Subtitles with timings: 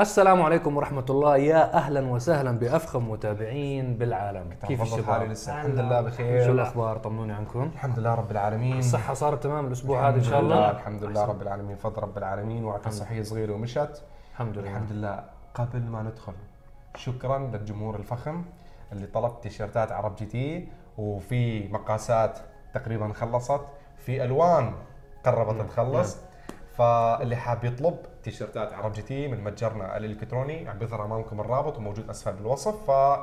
[0.00, 1.36] السلام عليكم ورحمة الله.
[1.36, 4.52] يا أهلا وسهلا بأفخم متابعين بالعالم.
[4.66, 7.70] كيف الشباب؟ حالي؟ لسه الحمد لله شو بخير الأخبار؟ طمنوني عنكم.
[7.74, 8.78] الحمد لله رب العالمين.
[8.78, 11.76] الصحة صارت تمام الأسبوع هذا إن شاء الحمد لله الله الحمد لله رب العالمين.
[11.76, 12.64] فضل رب العالمين.
[12.64, 14.02] وعكا صحية صغيرة ومشت.
[14.32, 14.70] الحمد لله.
[14.70, 15.24] الحمد لله.
[15.54, 16.32] قبل ما ندخل
[16.96, 18.44] شكرا للجمهور الفخم
[18.92, 20.68] اللي طلب تيشيرتات عرب جي تي.
[20.98, 22.38] وفي مقاسات
[22.74, 23.60] تقريبا خلصت.
[23.96, 24.72] في ألوان
[25.24, 26.16] قربت تخلص.
[26.76, 32.32] فاللي حاب يطلب تيشيرتات عرب GT من متجرنا الإلكتروني عم بيظهر أمامكم الرابط وموجود أسفل
[32.32, 32.90] بالوصف.
[32.90, 33.18] ف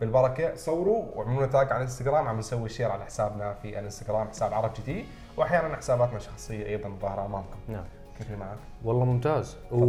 [0.00, 4.72] بالبركة صوروا واعملوا tag على الإنستغرام عم نسوي share على حسابنا في الإنستغرام حساب عرب
[4.74, 5.04] GT.
[5.36, 7.58] وأحيانا حساباتنا الشخصية أيضا ظاهرة أمامكم.
[7.68, 7.84] نعم.
[8.18, 9.56] كيف معك؟ والله ممتاز.
[9.72, 9.80] و...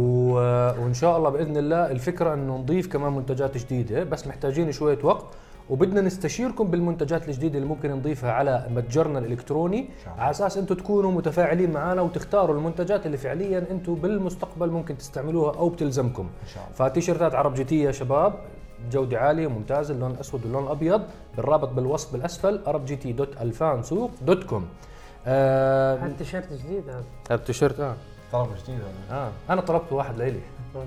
[0.82, 5.24] وإن شاء الله بإذن الله الفكرة إنه نضيف كمان منتجات جديدة بس محتاجين شوية وقت.
[5.70, 10.22] وبدنا نستشيركم بالمنتجات الجديدة اللي ممكن نضيفها على متجرنا الله.
[10.22, 15.68] على أساس أنتم تكونوا متفاعلين معنا وتختاروا المنتجات اللي فعليا أنتم بالمستقبل ممكن تستعملوها أو
[15.68, 16.28] بتلزمكم.
[16.42, 16.88] إن شاء الله.
[16.88, 18.34] فتيشيرتات عرب جي تي يا شباب
[18.92, 21.02] جودة عالية ممتازة اللون الأسود واللون الأبيض.
[21.36, 24.68] بالرابط بالوصف بالأسفل عرب GT dot ألفان سوق dot com.
[25.26, 27.04] آه هذا التيشيرت جديد هذا.
[27.30, 27.94] هذا التيشيرت آه.
[28.32, 29.18] طلب جديد هذا.
[29.18, 29.30] آه.
[29.50, 30.40] أنا طلبت واحد لإلي.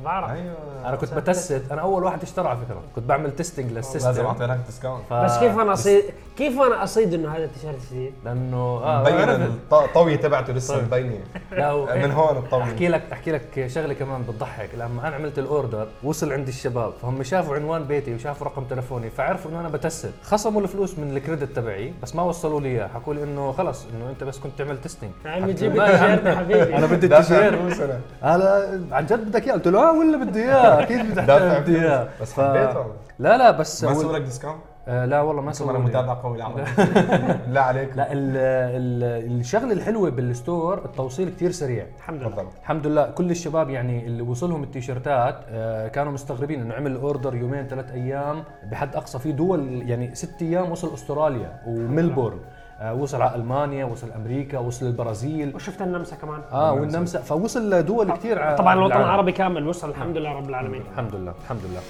[0.03, 0.31] بعرف.
[0.31, 0.55] أيوه.
[0.85, 1.63] أنا كنت ب test.
[1.71, 2.81] أنا أول واحد اشترى على فكرة.
[2.95, 4.25] كنت بعمل testing لازم لل system.
[4.25, 5.13] أعطي لك discount ف...
[5.13, 6.03] بس كيف أنا أصدق
[6.37, 10.85] كيف أنا أصدق إنه هذا التيشيرت جديد؟ لأنه آه مبين الطويه تبعته لسه طيب.
[10.85, 11.23] مبينة.
[11.51, 11.85] لا و...
[11.85, 14.69] من هون الطويه أحكي لك أحكي لك شغلة كمان بتضحك.
[14.75, 16.93] لما أنا عملت ال order وصل عند الشباب.
[17.01, 20.13] فهم شافوا عنوان بيتي وشافوا رقم تلفوني فعرفوا إنه أنا ب test.
[20.23, 23.85] خصموا الفلوس من ال credit تبعي بس ما وصلوا لي اياه حكوا لي إنه خلص
[23.93, 26.77] إنه أنت بس كنت تعمل testing يا عمي جيب التيشيرت يا حبيبي.
[26.77, 30.79] أنا بدي التيشيرت أنا عن جد بدك إياه؟ قلت له آه ولا بدي إياه.
[30.83, 32.07] أكيد بدي إياه.
[32.21, 32.39] بس ف-
[33.19, 35.79] لا لا بس ما سووا لك discount؟ آه لا والله ما سووا أنا.
[35.79, 36.61] متابع قوي العربي
[37.47, 37.97] لا عليك.
[37.97, 41.85] لا ال ال الشغلة الحلوة بال store التوصيل كتير سريع.
[41.97, 42.47] الحمد لله.
[42.61, 43.05] الحمد لله.
[43.11, 48.43] كل الشباب يعني اللي وصلهم التيشيرتات آه، كانوا مستغربين إنه عمل order يومين ثلاث أيام
[48.71, 49.19] بحد أقصى.
[49.19, 52.39] في دول يعني ست أيام وصل أستراليا وملبورن.
[52.91, 55.55] وصل على ألمانيا وصل أمريكا وصل البرازيل.
[55.55, 56.41] وشفت النمسا كمان.
[56.51, 57.19] آه والنمسا.
[57.19, 59.01] فوصل لدول كثير طبعا الوطن.
[59.01, 60.81] العربي كامل وصل الحمد لله رب العالمين.
[60.91, 61.81] الحمد لله الحمد لله.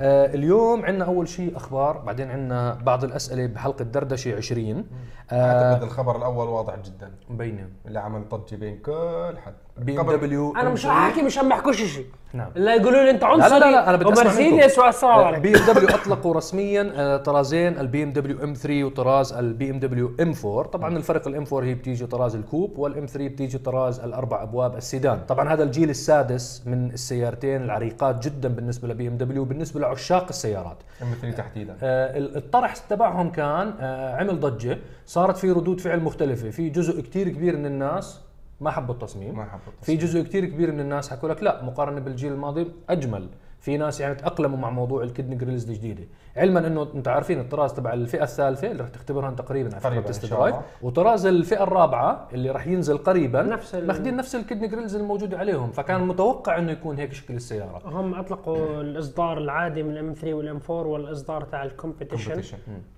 [0.00, 4.84] آه اليوم عندنا أول شيء أخبار بعدين عندنا بعض الأسئلة بحلقة دردشة 20 آه
[5.32, 7.10] أعتقد الخبر الأول واضح جدا.
[7.28, 9.54] مبينه اللي عمل ضجه بين كل حد.
[9.78, 12.50] بي إم دبليو أنا مش راح احكي مش هم يحكوش شيء نعم.
[12.54, 16.34] لا يقولوا لي أنت لا عنصري لا لا أنا بدي أسمع ومرسيدس عليكم BMW أطلقوا
[16.34, 21.36] رسميا آه، طرازين ال BMW M 3 وطراز ال BMW M 4 طبعا الفرق ال
[21.36, 25.20] M 4 هي بتيجي طراز ال coupe وال M 3 بتيجي طراز الأربع أبواب السيدان.
[25.28, 30.78] طبعا هذا الجيل السادس من السيارتين العريقات جدا بالنسبة ل BMW وبالنسبه لعشاق السيارات.
[31.02, 31.76] M 3 تحديدا.
[31.82, 34.78] آه، الطرح تبعهم كان آه، عمل ضجة
[35.18, 36.50] صارت في ردود فعل مختلفة.
[36.50, 38.20] في جزء كتير كبير من الناس
[38.60, 39.36] ما حبوا التصميم.
[39.36, 43.28] ما حبوا في جزء كتير كبير من الناس حكوا لك لا مقارنة بالجيل الماضي أجمل.
[43.60, 46.04] في ناس يعني تأقلموا مع موضوع ال kidney grilles الجديده
[46.36, 50.08] علما إنه أنت عارفين الطراز تبع الفئة الثالثة اللي راح تختبرها تقريبا على فكرة قريباً
[50.08, 50.66] test drive الله.
[50.82, 55.70] وطراز الفئة الرابعة اللي راح ينزل قريبا نفس ماخذين نفس ال kidney grilles الموجوده عليهم
[55.70, 60.34] فكان متوقع إنه يكون هيك شكل السيارة هم أطلقوا الإصدار العادي من ال M 3
[60.34, 62.42] وال M 4 والإصدار تاع ال competition.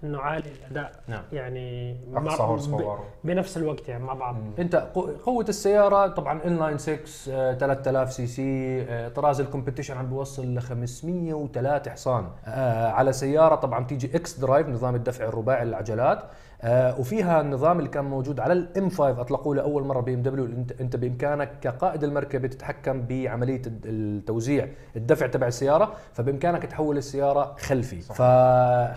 [0.04, 1.22] إنه عالي الأداء نعم.
[1.32, 2.70] يعني horsepower.
[2.70, 7.00] ب- بنفس الوقت يعني مع بعض أنت قو- قوة السيارة طبعا inline 6
[7.30, 12.24] آه، 3000 سي سي آه، طراز ال competition عم بيوصل ل 503 حصان.
[12.46, 16.22] آه، على سيارة طبعا تيجي xDrive نظام الدفع الرباعي للعجلات.
[16.62, 20.44] آه، وفيها النظام اللي كان موجود على ال M 5 اطلقوه لاول مرة BMW.
[20.80, 25.92] انت بإمكانك كقائد المركبه تتحكم بعملية التوزيع الدفع تبع السيارة.
[26.12, 28.00] فبإمكانك تحول السيارة خلفي.
[28.00, 28.22] ف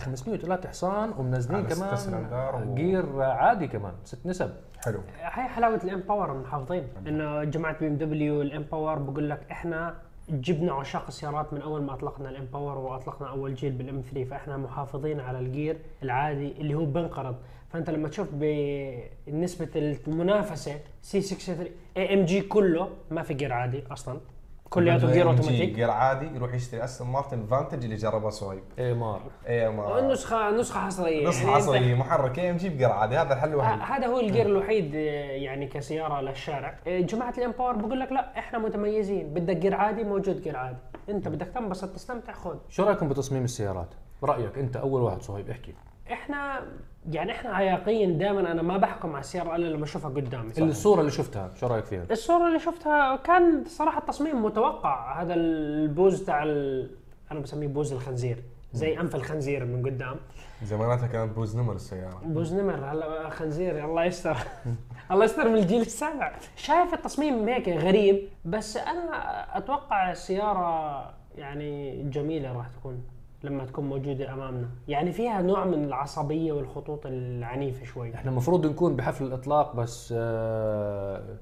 [0.06, 1.98] 503 حصان ومنزلين كمان
[2.72, 4.50] و- جير عادي كمان ست نسب.
[4.86, 5.00] حلو.
[5.22, 9.94] هاي حلاوة ال M Power محافظين إنه جماعة BMW ال M Power بقول لك إحنا
[10.30, 14.02] جبنا عشاق السيارات من أول ما أطلقنا ال M Power وأطلقنا أول جيل بال M
[14.02, 17.36] 3 فإحنا محافظين على الجير العادي اللي هو بنقرض.
[17.70, 21.68] فأنت لما تشوف بنسبة المنافسة سي 63
[21.98, 24.20] اي ام جي كله ما في جير عادي أصلا.
[24.74, 25.76] كلياته جير أوتوماتيك.
[25.76, 29.22] جير عادي يروح يشتري Aston Martin Vantage اللي جربها صهيب AMR.
[29.48, 31.28] AMR نسخه نسخة حصرية.
[31.28, 33.80] نص يعني عصري محرك AMG بجير عادي هذا الحل الوحيد.
[33.82, 35.00] هذا هو الجير الوحيد آه،
[35.32, 36.80] يعني كسيارة للشارع.
[36.88, 39.34] آه، جماعة ال M Power بقول لك لا إحنا متميزين.
[39.34, 40.78] بدك جير عادي موجود جير عادي.
[41.10, 42.56] إنت بدك تنبسط تستمتع خذ.
[42.70, 43.90] شو رأيكم بتصميم السيارات؟
[44.24, 45.74] رأيك أنت أول واحد صهيب احكي.
[46.12, 46.62] إحنا
[47.12, 50.52] يعني إحنا عياقين دائما أنا ما بحكم على السيارة إلا لما أشوفها قدامي.
[50.58, 55.22] الصورة اللي شفتها شو رأيك فيها؟ الصورة اللي شفتها كان صراحة التصميم متوقع.
[55.22, 56.90] هذا البوز تاع ال...
[57.32, 58.44] أنا بسميه بوز الخنزير.
[58.74, 60.16] زي أنف الخنزير من قدام.
[60.64, 62.22] زماناتها كانت بوز نمر السيارة.
[62.26, 62.76] بوز نمر.
[62.76, 64.38] هلا خنزير الله يستر.
[65.12, 66.36] الله يستر من الجيل السابع.
[66.56, 73.04] شايف التصميم هيك غريب بس أنا أتوقع السيارة يعني جميلة راح تكون.
[73.44, 74.70] لما تكون موجودة أمامنا.
[74.88, 78.16] يعني فيها نوع من العصبية والخطوط العنيفة شوي.
[78.16, 81.38] إحنا المفروض نكون بحفل الإطلاق بس آه،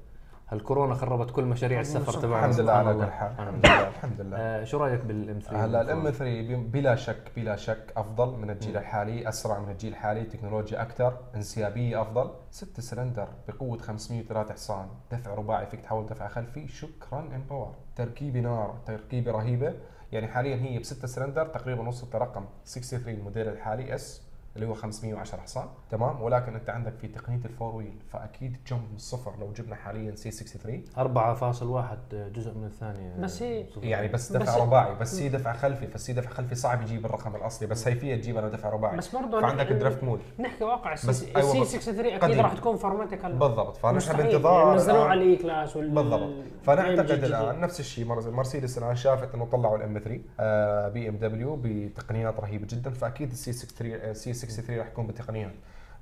[0.48, 2.46] هالكورونا خربت كل مشاريع السفر تبعنا.
[2.46, 3.04] الحمد لله على الله.
[3.04, 3.30] كل حال.
[3.30, 3.66] سبحان الحمد.
[3.66, 3.88] لله.
[3.88, 4.36] الحمد لله.
[4.36, 8.38] آه، شو رأيك بال M 3 هلا ال M 3 بلا شك بلا شك أفضل
[8.38, 12.30] من الجيل الحالي أسرع من الجيل الحالي تكنولوجيا أكثر انسيابية أفضل.
[12.50, 16.68] ست سلندر بقوة 503 حصان دفع رباعي فيك تحول دفع خلفي.
[16.68, 17.74] شكرا M Power.
[17.96, 19.74] تركيبة نار تركيبة رهيبة.
[20.12, 24.22] يعني حاليا هي بستة سلندر تقريبا وصلت لرقم 63 الموديل الحالي S
[24.56, 28.80] اللي هو 510 حصان تمام؟ ولكن أنت عندك في تقنية ال four wheel فأكيد جنب
[28.90, 33.16] من الصفر لو جبنا حاليا C 63 4.1 جزء من الثانية.
[33.20, 33.66] بس هي-.
[33.82, 37.06] يعني بس دفع بس- رباعي بس هي دفع خلفي بس هي دفع خلفي صعب يجيب
[37.06, 38.96] الرقم الأصلي بس هي فيها تجيب أنا دفع رباعي.
[38.96, 41.72] بس برضه فعندك ال drift mode نحكي واقع ال C بس- ال C أيوة بس-
[41.72, 42.40] 63 أكيد قديم.
[42.40, 43.76] راح تكون 4MATIC ال بالضبط.
[43.76, 46.30] فنحن بانتظار يعني نزلوه على الاي كلاس وال بالضبط.
[46.62, 47.10] فنعتقد.
[47.24, 48.04] الآن نفس الشيء.
[48.04, 52.90] مرسيدس الآن شافت إنه طلعوا ال M 3 آه BMW بتقنيات رهيبة جدا.
[52.90, 55.52] فأكيد ال C 63 C 63 راح يكون بتقنيات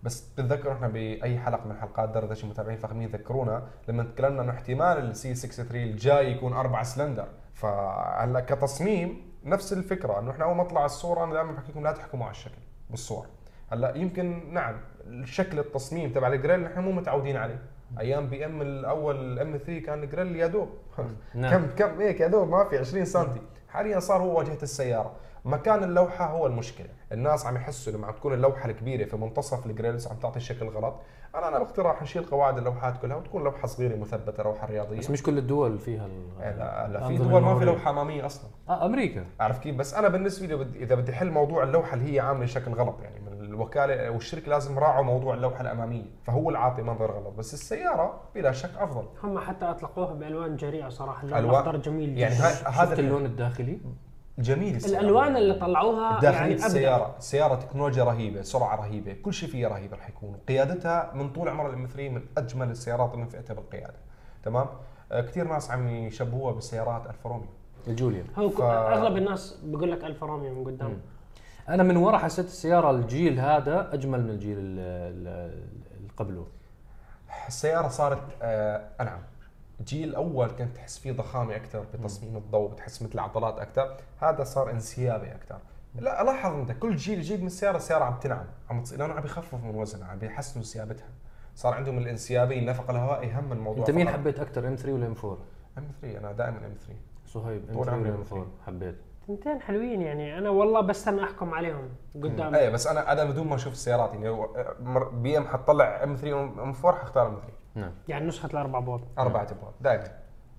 [0.03, 4.99] بس بتذكروا إحنا بأي حلقة من حلقات دردشه متابعين فخمين ذكرونا لما تكلمنا إنه احتمال
[4.99, 7.29] ال C 63 الجاي يكون أربع سلندر.
[7.55, 11.93] فهلأ كتصميم نفس الفكرة إنه إحنا أول ما طلع الصورة أنا دائما بحكي لكم لا
[11.93, 12.59] تحكموا على الشكل
[12.91, 13.27] بالصور.
[13.73, 17.59] هلأ يمكن نعم الشكل التصميم تبع ال grille نحن مو متعودين عليه.
[17.99, 20.69] أيام بي إم الأول إم 3 كان ال grille يا دوب.
[21.35, 21.51] نعم.
[21.53, 23.27] كم كم؟ هيك يا دوب ما في 20 سم
[23.69, 25.13] حاليا صار هو واجهة السيارة.
[25.45, 26.87] مكان اللوحة هو المشكلة.
[27.13, 30.67] الناس عم يحسوا لما عم تكون اللوحة الكبيرة في منتصف ال grilles عم تعطي شكل
[30.69, 30.95] غلط.
[31.35, 35.23] أنا أنا باقتراح نشيل قواعد اللوحات كلها وتكون لوحة صغيرة مثبتة لوحه رياضيه بس مش
[35.23, 37.65] كل الدول فيها ال- لا لا في دول ما في.
[37.65, 38.51] لوحة أمامية أصلا.
[38.69, 39.25] آه أمريكا.
[39.41, 42.47] عارف كيف؟ بس أنا بالنسبة لي بدي إذا بدي احل موضوع اللوحة اللي هي عاملة
[42.47, 47.11] شكل غلط يعني من الوكالة والشركة لازم راعوا موضوع اللوحة الأمامية فهو اللي عاطي منظر
[47.11, 47.35] غلط.
[47.39, 49.05] بس السيارة بلا شك أفضل.
[49.25, 53.79] هم حتى أطلقوها بالوان جريئة صراحة اللون الاخضر جميل يعني هذا شفت اللون الداخلي؟
[54.41, 55.01] جميل السيارة.
[55.01, 59.69] الألوان اللي طلعوها داخلية يعني ابدع السيارة السيارة تكنولوجيا رهيبة سرعة رهيبة كل شيء فيها
[59.69, 60.37] رهيب رح يكون.
[60.49, 63.95] قيادتها من طول عمر الام 3 من أجمل السيارات اللي فئتها بالقيادة.
[64.45, 64.67] تمام؟
[65.13, 67.49] آه كثير ناس عم يشبهوها بسيارات الفا روميو.
[67.89, 68.27] الجوليان.
[68.39, 71.01] هو ف- أغلب الناس بيقول لك الفا روميو من قدام.
[71.69, 75.63] أنا من ورا حسيت السيارة الجيل هذا أجمل من الجيل ال- ال-
[75.99, 76.47] اللي قبله.
[77.49, 79.19] السيارة صارت آه أنعم.
[79.81, 84.71] الجيل الأول كنت تحس فيه ضخامة أكثر بتصميم الضوء بتحس مثل عضلات أكثر هذا صار
[84.71, 85.59] انسيابي أكثر
[85.95, 88.47] لا لاحظ أنت كل جيل يجيب من السيارة السيارة عم تنعم.
[88.71, 91.09] عم تصير لأنه عم بيخفف من وزنها عم بيحسنوا انسيابتها.
[91.55, 94.19] صار عندهم الانسيابيه النفق الهوائي هم الموضوع أنت مين فقط.
[94.19, 95.39] حبيت أكثر إم 3 ولا إم 4
[95.79, 96.95] إم 3 أنا دائما إم 3
[97.27, 98.33] صهيب إم طول 3 عمري ولا إم M3.
[98.33, 98.97] 4 حبيت؟
[99.29, 100.39] تنتين حلوين يعني.
[100.39, 102.55] أنا والله بستنى أحكم عليهم قدام.
[102.55, 104.47] إيه بس أنا أنا بدون ما أشوف السيارات يعني
[105.13, 107.93] بي إم حتطلع إم 3 وام 4 حختار إم 3 نعم.
[108.09, 110.05] يعني نسخة الأربع بوط أربعة ابواب دائما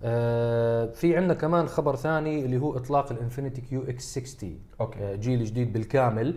[0.04, 5.00] آه في عندنا كمان خبر ثاني اللي هو إطلاق الإنفينيتي كيو إكس 60 أوكي.
[5.00, 6.36] آه جيل جديد بالكامل.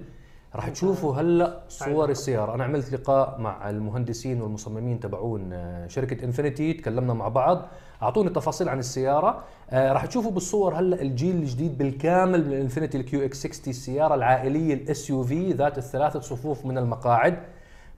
[0.55, 2.55] راح تشوفوا هلأ صور السيارة.
[2.55, 7.69] أنا عملت لقاء مع المهندسين والمصممين تبعون آه، شركة إنفينيتي تكلمنا مع بعض
[8.03, 9.45] أعطوني تفاصيل عن السيارة.
[9.71, 14.75] آه، راح تشوفوا بالصور هلأ الجيل الجديد بالكامل من الإنفينيتي الكيو إكس 60 السيارة العائلية
[14.75, 17.39] ال SUV ذات الثلاثة صفوف من المقاعد.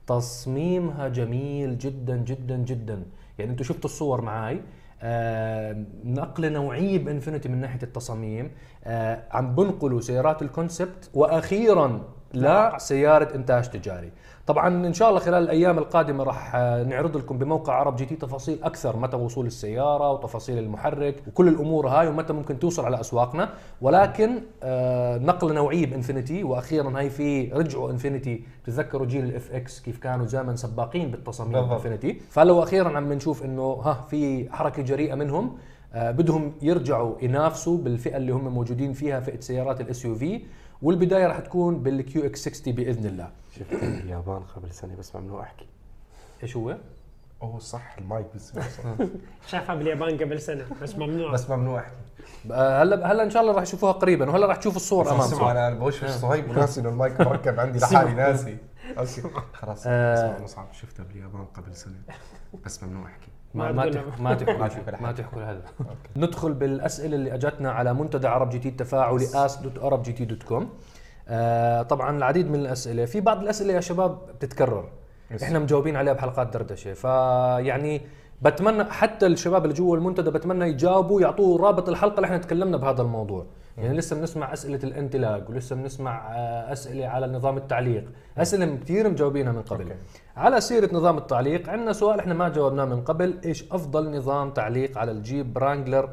[0.07, 3.05] تصميمها جميل جدا جدا جدا.
[3.39, 4.61] يعني أنتم شفتوا الصور معاي.
[5.01, 8.51] آه نقل نوعيه بإنفينيتي من ناحية التصاميم.
[8.83, 12.01] آه عم بنقلوا سيارات ال concept وأخيرا
[12.33, 14.11] لسياره إنتاج تجاري.
[14.47, 18.15] طبعا إن شاء الله خلال الأيام القادمة راح آه، نعرض لكم بموقع عرب جي تي
[18.15, 23.49] تفاصيل أكثر متى وصول السيارة وتفاصيل المحرك وكل الأمور هاي ومتى ممكن توصل على أسواقنا.
[23.81, 28.43] ولكن آه نقل نوعيه بإنفينيتي وأخيرا هاي في رجعوا إنفينيتي.
[28.63, 31.55] تتذكروا جيل الاف إكس كيف كانوا زمان سباقين بالتصاميم.
[31.71, 32.21] إنفينيتي.
[32.29, 35.57] فلو أخيرا عم نشوف إنه ها في حركة جريئة منهم
[35.93, 40.41] آه بدهم يرجعوا ينافسوا بالفئة اللي هم موجودين فيها فئة سيارات ال SUV.
[40.81, 43.29] والبداية راح تكون بالكيو إكس 60 بإذن الله.
[43.59, 45.65] شفت اليابان قبل سنه بس ممنوع أحكي.
[46.43, 46.77] إيش هو؟
[47.41, 48.53] أوه صح المايك بس.
[49.51, 51.31] شافها باليابان قبل سنة بس ممنوع.
[51.31, 51.95] بس ممنوع أحكي.
[52.51, 55.23] آه، هلا هلا إن شاء الله راح يشوفوها قريبا وهلا راح تشوفوا الصور أمامكم.
[55.23, 58.57] اسمع أنا بوشوش صهيب وناسي إنه المايك مركب عندي لحالي ناسي.
[58.97, 59.21] أوكي.
[59.59, 60.13] خلاص آه.
[60.13, 61.95] اسمع مصعب شفتها باليابان قبل سنة.
[62.65, 63.27] بس ممنوع أحكي.
[63.57, 63.85] ما ما
[64.19, 65.61] ما تحكوا ما تحكوا هذا
[66.15, 70.25] ندخل بالأسئلة اللي أجتنا على منتدى عرب جي تي التفاعلي ask dot عرب جي تي
[70.25, 70.69] dot com.
[71.27, 73.05] آه طبعا العديد من الأسئلة.
[73.05, 74.89] في بعض الأسئلة يا شباب بتتكرر.
[75.43, 76.93] إحنا مجاوبين عليها بحلقات دردشة.
[76.93, 78.01] فيعني
[78.41, 83.01] بتمنى حتى الشباب اللي جوا المنتدى بتمنى يجاوبوا يعطوه رابط الحلقة اللي إحنا تكلمنا بهذا
[83.01, 83.45] الموضوع.
[83.77, 88.11] يعني لسه بنسمع أسئلة الانتلاق ولسه بنسمع آه، أسئلة على نظام التعليق.
[88.37, 89.83] أسئلة كثير مجاوبينها من قبل.
[89.83, 89.95] أوكي.
[90.37, 94.97] على سيرة نظام التعليق عندنا سؤال إحنا ما جاوبناه من قبل إيش أفضل نظام تعليق
[94.97, 96.09] على الجيب رانجلر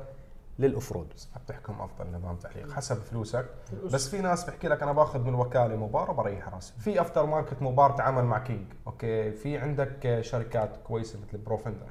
[0.59, 1.07] لل off-road
[1.45, 3.47] بتحكم أفضل نظام تعليق حسب فلوسك.
[3.85, 6.73] بس في ناس بحكي لك أنا باخذ من الوكاله موبار وبريح راسي.
[6.79, 11.87] في aftermarket موبار تعامل مع كينج أوكي؟ في عندك شركات كويسة مثل بروفندر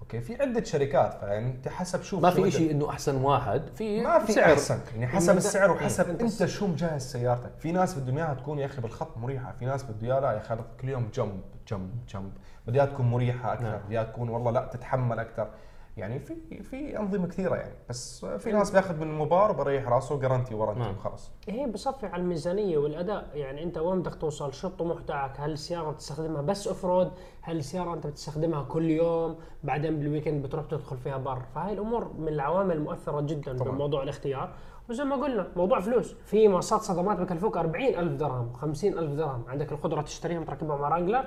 [0.00, 2.50] أوكي؟ في عدة شركات فأنت حسب شوف ما شو في.
[2.50, 4.52] شيء إنه أحسن واحد في ما في سعر.
[4.52, 4.78] أحسن.
[4.94, 7.50] يعني حسب السعر وحسب إنت- أنت شو مجهز سيارتك.
[7.58, 10.38] في ناس بده اياها تكون يا أخي بالخط مريحة في ناس بده إياها لا يا
[10.38, 12.32] أخي كل يوم جنب جنب جنب
[12.66, 13.78] بده إياها تكون مريحة أكثر نعم.
[13.78, 15.48] بده إياها تكون والله لا تتحمل أكثر.
[15.96, 17.74] يعني في في أنظمة كثيرة يعني.
[17.88, 20.90] بس في ناس بياخذ من الموبار وبريح راسه guarantee warranty.
[20.90, 23.30] وخلص هي بصفي على الميزانية والأداء.
[23.34, 27.10] يعني أنت وين بدك توصل؟ شو الطموح تاعك هل السياره بتستخدمها بس off-road
[27.42, 31.42] هل السياره أنت بتستخدمها كل يوم؟ بعدين بال weekend بتروح تدخل فيها بر.
[31.54, 33.72] فهاي الأمور من العوامل المؤثره جدا طبعاً.
[33.72, 34.54] بموضوع الاختيار.
[34.90, 36.14] وزي ما قلنا موضوع فلوس.
[36.14, 39.44] في منصات صدمات بيكلفوك 40000 درهم 50000 درهم.
[39.48, 41.24] عندك القدرة تشتريهم تركبهم مع رانجلر؟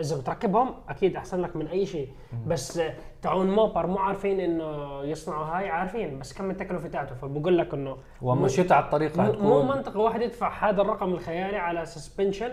[0.00, 2.08] إذا بتركبهم أكيد أحسن لك من أي شيء.
[2.46, 2.80] بس
[3.22, 6.18] تعون موبار مو عارفين إنه يصنعوا هاي عارفين.
[6.18, 7.14] بس كم التكلفه تاعته.
[7.14, 11.56] فبقول لك إنه ومشيت على الطريق رح مو, مو منطقي واحد يدفع هذا الرقم الخيالي
[11.56, 12.50] على suspension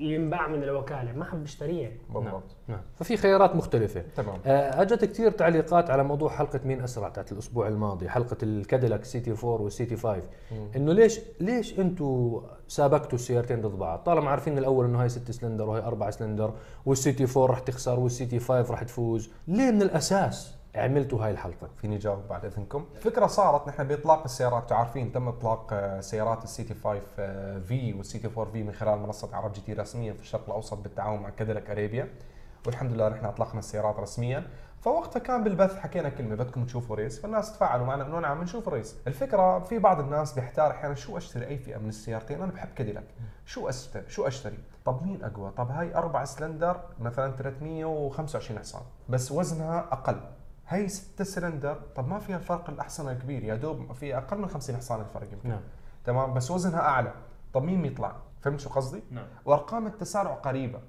[0.00, 1.12] ينباع من الوكالة.
[1.12, 2.56] ما حب يشتريه بالضبط.
[2.68, 2.80] نعم.
[2.96, 4.04] ففي خيارات مختلفة.
[4.16, 4.38] تمام.
[4.46, 9.20] آه، أجت كثير تعليقات على موضوع حلقة مين أسرع تاعت الأسبوع الماضي حلقة الكاديلاك سي
[9.20, 10.22] تي 4 والسي تي 5
[10.76, 15.32] إنه ليش ليش أنتم سابقتوا السيارتين ضد بعض؟ طالما عارفين من الأول إنه هاي 6
[15.32, 16.54] سلندر وهي 4 سلندر
[16.86, 19.30] والسي تي 4 رح تخسر والسي تي 5 رح تفوز.
[19.48, 21.68] ليه من الأساس؟ عملتوا هاي الحلقة.
[21.76, 22.86] فيني جاوب بعد إذنكم.
[22.96, 24.62] الفكرة صارت نحن بإطلاق السيارات.
[24.62, 28.62] أنتم عارفين تم إطلاق آه، سيارات السي تي 5 آه، في والسي تي 4 في
[28.62, 32.08] من خلال منصة عرب جي تي رسميا في الشرق الأوسط بالتعاون مع كاديلاك اريبيا
[32.66, 34.46] والحمد لله نحن أطلقنا السيارات رسميا.
[34.80, 37.20] فوقتها كان بالبث حكينا كلمة بدكم تشوفوا race.
[37.20, 41.16] فالناس تفاعلوا معنا إنه نعم نشوف ال race الفكرة في بعض الناس بيحتار أحيانا شو
[41.16, 43.04] أشتري أي فئة من السيارتين؟ أنا بحب كاديلاك
[43.46, 48.82] شو أشتري؟ شو أشتري؟ طب مين أقوى؟ طب هاي أربع سلندر مثلا 325 حصان.
[49.08, 50.20] بس وزنها أقل.
[50.68, 54.76] هي 6 سلندر طب ما فيها الفرق الأحصنة الكبير يا دوب في أقل من 50
[54.76, 55.48] حصان الفرق يمكن.
[55.48, 55.60] نعم.
[56.04, 57.12] تمام؟ بس وزنها أعلى.
[57.54, 59.26] طب مين بيطلع؟ فهمت شو قصدي؟ نعم.
[59.44, 60.80] وأرقام التسارع قريبة.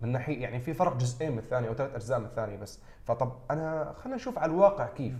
[0.00, 2.80] من ناحية يعني في فرق جزئين من الثانية أو ثلاث أجزاء من الثانية بس.
[3.04, 5.14] فطب أنا خلينا نشوف على الواقع كيف.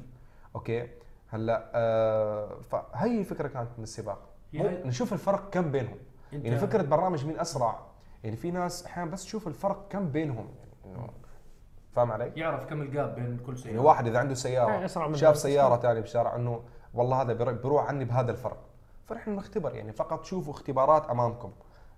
[0.54, 0.88] أوكي؟
[1.28, 4.18] هلأ آه فهي الفكرة كانت من السباق.
[4.54, 5.98] هاي- نشوف الفرق كم بينهم.
[6.32, 7.78] يعني فكرة برنامج مين أسرع.
[8.24, 10.48] يعني في ناس أحيانا بس تشوف الفرق كم بينهم.
[10.84, 11.08] يعني إنه
[11.98, 15.14] فاهم علي؟ يعرف كم ال gap بين كل يعني واحد إذا عنده سيارة أسرع من
[15.14, 15.36] شاف.
[15.36, 16.62] سيارة ثانية بالشارع إنه
[16.94, 18.56] والله هذا بير- بيروح عني بهذا الفرق
[19.06, 21.52] فنحن نختبر يعني فقط شوفوا اختبارات أمامكم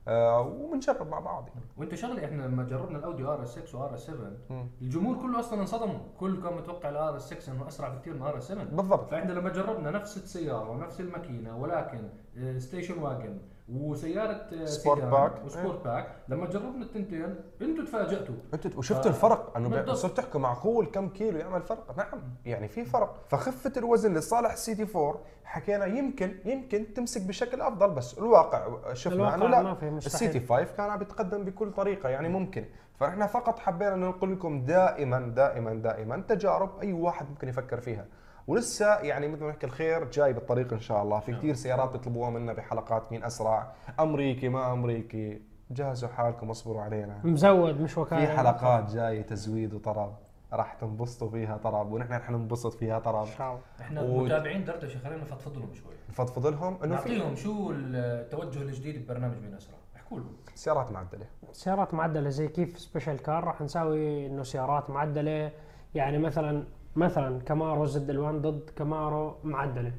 [0.09, 1.61] آه وبنجرب مع بعض يعني.
[1.77, 4.67] وأنت شغله إحنا لما جربنا الاودي RS 6 و RS 7 مم.
[4.83, 8.49] الجمهور كله أصلا انصدموا كل كان متوقع ال RS 6 إنه أسرع بكثير من RS
[8.49, 13.39] 7 بالضبط فإحنا لما جربنا نفس السيارة ونفس الماكينة ولكن آه، station wagon
[13.75, 15.05] وسيارة Sportback.
[15.05, 19.95] و Sportback لما جربنا التنتين أنتم تفاجاتوا أنتوا وشفتوا آه، الفرق؟ أنه.
[19.95, 21.97] صرت تحكوا معقول كم كيلو يعمل فرق.
[21.99, 23.25] نعم يعني في فرق.
[23.29, 29.35] فخفة الوزن لصالح ال CT 4 حكينا يمكن يمكن تمسك بشكل أفضل بس الواقع شفنا
[29.35, 29.77] أنه لا.
[29.83, 32.65] ال CT 5 كان عم بيتقدم بكل طريقة يعني ممكن.
[33.01, 38.07] فاحنا فقط حبينا نقول لكم دائما دائما دائما تجارب أي واحد ممكن يفكر فيها.
[38.47, 41.21] ولسه يعني مثل ما نحكي الخير جاي بالطريق إن شاء الله.
[41.21, 43.73] في كثير سيارات بيطلبوها منا بحلقات مين أسرع.
[44.01, 45.43] أمريكي ما أمريكي.
[45.71, 47.21] جهزوا حالكم اصبروا علينا.
[47.25, 48.27] مزود مش وكالة.
[48.27, 50.15] في حلقات جاية تزويد وطرب.
[50.53, 53.27] راح تنبسطوا فيها طرب ونحن رح ننبسط فيها طرب.
[53.27, 53.61] إن شاء الله.
[53.81, 55.93] إحنا و- متابعين دردشه خلينا نفضفض لهم شوي.
[56.11, 59.75] نفضفض لهم إنه في نعطيهم شو التوجه الجديد ببرنامج مين أسرع.
[59.97, 60.37] احكوا لهم.
[60.55, 61.27] سيارات معدلة.
[61.53, 65.53] سيارات معدلة زي كيف special car راح نساوي إنه سيارات معدلة.
[65.95, 66.65] يعني مثلا
[66.97, 69.93] مثلا كامارو ZL1 ضد كامارو معدلة.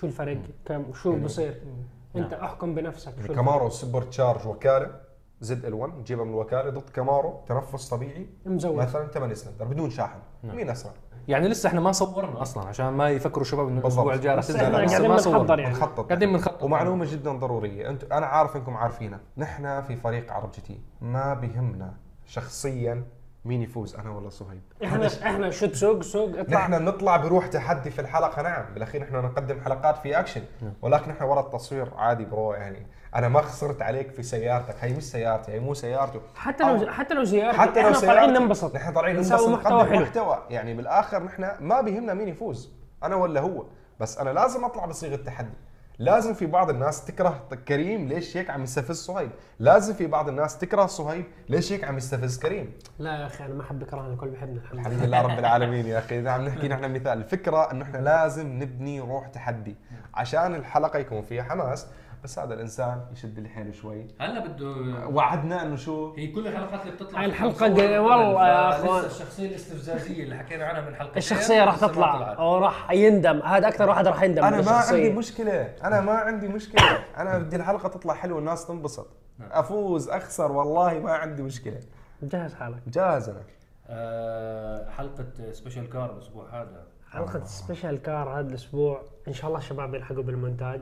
[0.00, 1.62] شو الفرق؟ كم؟ شو يعني- بصير؟
[2.16, 3.14] انت احكم بنفسك.
[3.26, 5.00] شو كامارو supercharge وكالة
[5.40, 8.74] ZL 1 نجيبها من الوكاله ضد كامارو تنفس طبيعي؟ مزود.
[8.76, 10.18] مثلا 8 سلندر بدون شاحن.
[10.42, 10.56] نعم.
[10.56, 10.92] مين أسرع؟
[11.28, 14.14] يعني لسه إحنا ما صورنا أصلا عشان ما يفكروا شباب إنه الأسبوع.
[14.14, 14.60] الجاي رح بس تنزل.
[14.64, 15.74] إحنا لسه قاعدين ما بنحضر صورنا يعني.
[15.74, 16.62] بنخطط قاعدين بنخطط.
[16.62, 17.88] ومعلومة جدا ضرورية.
[17.88, 19.20] انت أنا عارف إنكم عارفينها.
[19.36, 20.80] نحن في فريق عرب GT.
[21.00, 21.94] ما بيهمنا
[22.26, 23.04] شخصيا
[23.44, 24.62] مين يفوز؟ أنا ولا صهيب.
[24.84, 28.74] إحنا إحنا شو تسوق سوق اطلع نحن نطلع بروح تحدي في الحلقة نعم.
[28.74, 30.42] بالأخير نحن نقدم حلقات في أكشن.
[30.62, 30.72] نعم.
[30.82, 34.74] ولكن نحن ورا التصوير عادي bro يعني أنا ما خسرت عليك في سيارتك.
[34.80, 38.28] هي مش سيارتي هي مو سيارته حتى لو حتى لو سيارتي حتى لو إحنا طالعين
[38.28, 38.44] سيارتي.
[38.44, 38.74] ننبسط.
[38.74, 40.00] نحن طالعين ننبسط محتوى حلو.
[40.00, 40.42] محتوى.
[40.50, 42.72] يعني بالآخر نحن ما بيهمنا مين يفوز.
[43.02, 43.64] أنا ولا هو.
[44.00, 45.56] بس أنا لازم أطلع بصيغة تحدي.
[46.02, 50.58] لازم في بعض الناس تكره كريم ليش هيك عم يستفز صهيب؟ لازم في بعض الناس
[50.58, 54.28] تكره صهيب ليش هيك عم يستفز كريم؟ لا يا أخي أنا ما أحب اكرهنا الكل
[54.28, 55.22] بيحبنا الحمد لله.
[55.22, 56.28] رب العالمين يا أخي.
[56.28, 59.76] عم نحكي نحن مثال الفكرة إنه إحنا لازم نبني روح تحدي.
[60.14, 61.86] عشان الحلقة يكون فيها حماس
[62.24, 64.06] بس هذا الإنسان يشد لي حيله شوي.
[64.20, 64.66] هلا بده
[65.08, 69.04] وعدنا إنه شو؟ هي كل الحلقات اللي بتطلع هاي قل- والله يا أخوان.
[69.04, 72.16] الشخصية الاستفزازية اللي حكينا عنها من حلقتين الشخصية راح تطلع.
[72.16, 72.36] طلعت.
[72.36, 73.40] أو راح يندم.
[73.42, 74.72] هذا أكثر واحد راح يندم أنا ما.
[74.72, 75.74] عندي مشكلة.
[75.84, 77.04] أنا ما عندي مشكلة.
[77.16, 79.06] أنا بدي الحلقة تطلع حلوة الناس تنبسط.
[79.50, 81.80] أفوز أخسر والله ما عندي مشكلة.
[82.22, 82.82] جهز حالك.
[82.86, 83.42] جاهز أنا.
[83.88, 86.86] آه، حلقة special car الأسبوع هذا.
[87.10, 89.02] حلقة special car هذا الأسبوع.
[89.28, 90.80] إن شاء الله الشباب يلحقوا بالمونتاج.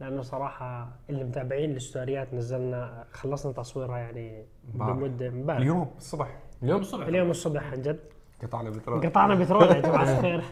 [0.00, 4.44] لأنه صراحة اللي متابعين الستوريات نزلنا خلصنا تصويرها يعني.
[4.64, 6.36] بمدة امبارح اليوم الصبح.
[6.62, 7.06] اليوم الصبح.
[7.06, 8.00] اليوم الصبح عن جد.
[8.42, 9.06] قطعنا بترول.
[9.06, 10.44] قطعنا بترول يا جماعة الخير.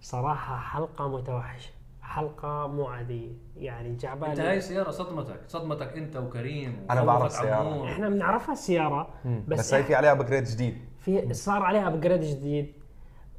[0.00, 1.70] صراحة حلقة متوحشة
[2.02, 7.44] حلقة مو عادية يعني أنت هاي جعبالي سيارة صدمتك صدمتك أنت وكريم أنا بعرف.
[7.44, 7.88] عمور.
[7.88, 10.78] إحنا بنعرفها السيارة بس, بس, هي في عليها upgrade جديد.
[10.98, 12.72] في صار عليها upgrade جديد.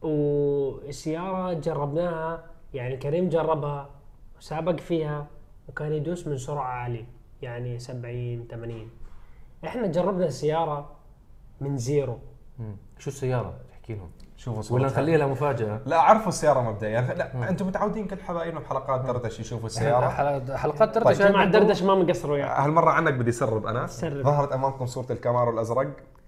[0.01, 3.89] والسيارة جربناها يعني كريم جربها.
[4.39, 5.27] وسابق فيها
[5.69, 7.05] وكان يدوس من سرعة عالية
[7.41, 8.89] يعني 70 80
[9.65, 10.89] إحنا جربنا السيارة
[11.61, 12.19] من zero.
[12.59, 12.75] مم.
[12.99, 14.09] شو السيارة؟ تحكي لهم.
[14.37, 14.83] شوفوا صورتها.
[14.85, 17.01] ولا نخليها لها مفاجأة؟ لا عرفوا السيارة مبدئيا.
[17.01, 20.09] لا أنتم متعودين كل حبايبنا بحلقات دردشة يشوفوا السيارة.
[20.09, 21.03] حل- حلقات طيب.
[21.03, 24.23] دردشه جماعة دردش ما بنقصر وياه هالمرة عنك بدي سرب أنا سرب.
[24.23, 25.87] ظهرت أمامكم صورة الكامارو الأزرق.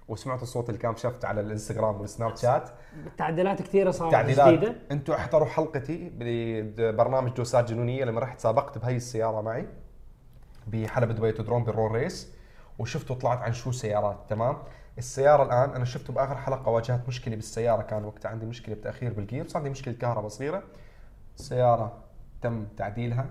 [0.10, 2.70] وسمعتوا صوت ال cam شفت على الإنستغرام والسناب شات.
[3.18, 4.48] تعديلات كثيرة صارت تعديلات.
[4.48, 4.76] جديدة.
[4.92, 9.68] أنتم احضروا حلقتي ببرنامج دوسات جنونية لما رحت سابقت بهي السيارة معي
[10.68, 12.34] بحلبة دبي دراق بال roll race
[12.80, 14.58] وشفتوا طلعت عن شو سيارات تمام؟
[14.98, 19.48] السيارة الآن أنا شفته بآخر حلقة واجهت مشكلة بالسيارة كان وقتها عندي مشكلة بتأخير بالجير
[19.48, 20.64] صار عندي مشكلة كهرباء صغيرة.
[21.40, 21.98] السياره
[22.42, 23.26] تم تعديلها.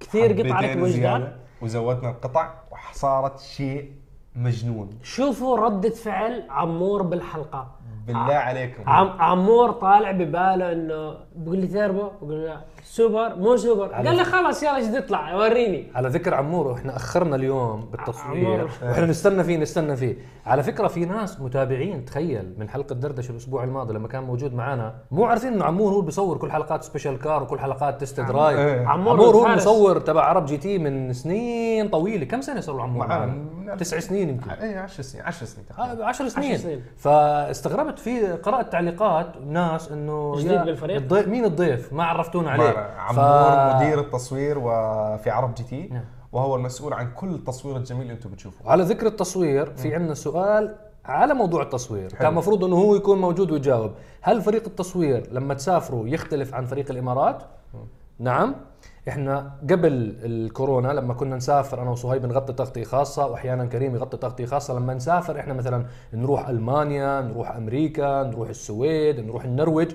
[0.00, 1.38] كثير قطع لك وجدان.
[1.62, 3.92] وزودنا القطع وصارت شيء
[4.38, 4.90] مجنون.
[5.02, 7.77] شوفوا ردة فعل عمور بالحلقة.
[8.08, 13.86] بالله عليكم عم عمور طالع بباله إنه بقول لي تيربو بقول له سوبر مو سوبر
[13.86, 18.68] قال لي خلاص يلا إيش اطلع وريني على ذكر عمور إحنا أخرنا اليوم بالتصوير.
[18.82, 23.64] وإحنا نستنى فيه نستنى فيه على فكرة في ناس متابعين تخيل من حلقة دردشة الأسبوع
[23.64, 27.42] الماضي لما كان موجود معنا مو عارفين إنه عمور هو بيصور كل حلقات special car
[27.42, 28.58] وكل حلقات test drive.
[28.88, 29.46] عمور عمور هو.
[29.46, 33.76] المصور تبع عرب GT من سنين طويلة كم سنة صار عمور معنا.
[33.78, 36.02] تسع سنين يمكن إيه 10 سنين 10 سنين تقريباً.
[36.04, 36.56] آه، عشر سنين.
[36.58, 36.82] سنين.
[37.98, 42.94] في قرأت تعليقات ناس إنه جديد بالفريق؟ الضيف مين الضيف؟ ما عرفتونا عليه.
[42.98, 46.04] عمور مدير التصوير وفي عرب GT نعم.
[46.32, 48.70] وهو المسؤول عن كل التصوير الجميل اللي أنتم بتشوفوه.
[48.70, 52.08] على ذكر التصوير في عندنا سؤال على موضوع التصوير.
[52.08, 53.92] كان المفروض إنه هو يكون موجود ويجاوب.
[54.20, 57.42] هل فريق التصوير لما تسافروا يختلف عن فريق الإمارات؟
[58.18, 58.54] نعم.
[59.08, 64.46] إحنا قبل الكورونا لما كنا نسافر أنا وصهيب نغطي تغطيه خاصة وأحيانا كريم يغطي تغطيه
[64.46, 69.90] خاصة لما نسافر إحنا مثلا نروح ألمانيا نروح أمريكا نروح السويد نروح النرويج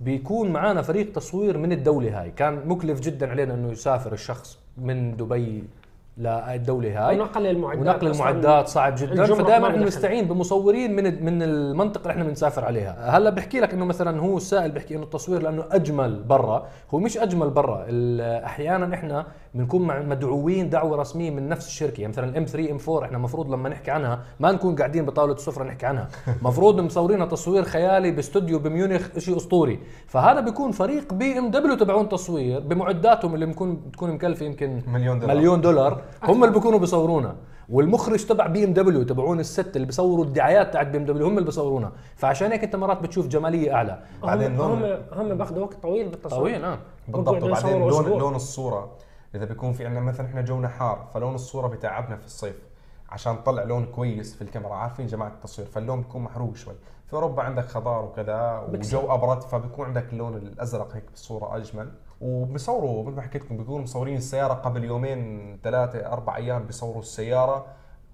[0.00, 2.30] بيكون معانا فريق تصوير من الدولة هاي.
[2.30, 5.64] كان مكلف جدا علينا إنه يسافر الشخص من دبي
[6.20, 7.20] للدوله هاي.
[7.20, 9.24] ونقل المعدات ونقل المعدات صعب جدا.
[9.24, 9.86] فدائما ما إحنا بدخل.
[9.86, 13.16] نستعين بمصورين من من المنطقة اللي إحنا بنسافر عليها.
[13.16, 16.66] هلأ بحكي لك إنه مثلا هو السائل بيحكي إنه التصوير لأنه أجمل برا.
[16.94, 17.86] هو مش أجمل برا.
[18.44, 22.00] أحيانا إحنا بنكون مع- مدعوين دعوة رسمية من نفس الشركة.
[22.00, 25.04] يعني مثلا ال M 3 M 4 إحنا المفروض لما نحكي عنها ما نكون قاعدين
[25.06, 26.08] بطاولة السفرة نحكي عنها.
[26.40, 29.80] المفروض مصورينها تصوير خيالي باستوديو بميونخ شيء أسطوري.
[30.06, 35.18] فهذا بيكون فريق بي ام دبليو تبعون تصوير بمعداتهم اللي بنكون بتكون مكلفة يمكن مليون
[35.18, 35.36] دولار.
[35.36, 36.02] مليون دولار.
[36.22, 37.36] هم اللي بيكونوا بيصورونا.
[37.68, 41.32] والمخرج تبع بي ام دبليو تبعون الست اللي بيصوروا الدعايات تاعت بي ام دبليو هم
[41.32, 41.92] اللي بيصورونا.
[42.16, 44.02] فعشان هيك انت مرات بتشوف جمالية أعلى.
[44.22, 46.40] بعدين هم هم هم باخذوا وقت طويل بالتصوير.
[46.40, 47.42] طويل آه بالضبط.
[47.42, 48.18] وبعدين لون.
[48.18, 48.90] لون الصورة.
[49.34, 52.56] إذا بيكون في عندنا مثلا إحنا جونا حار فلون الصورة بتعبنا في الصيف
[53.08, 54.74] عشان نطلع لون كويس في الكاميرا.
[54.74, 56.74] عارفين جماعة التصوير فاللون بيكون محروق شوي.
[57.06, 58.58] في أوروبا عندك خضار وكذا.
[58.58, 61.92] وجو أبرد فبيكون عندك اللون الأزرق هيك بالصورة أجمل.
[62.20, 67.66] وبيصوروا مثل ما حكيت لكم بيكونوا مصورين السيارة قبل يومين ثلاثة أربع أيام بيصوروا السيارة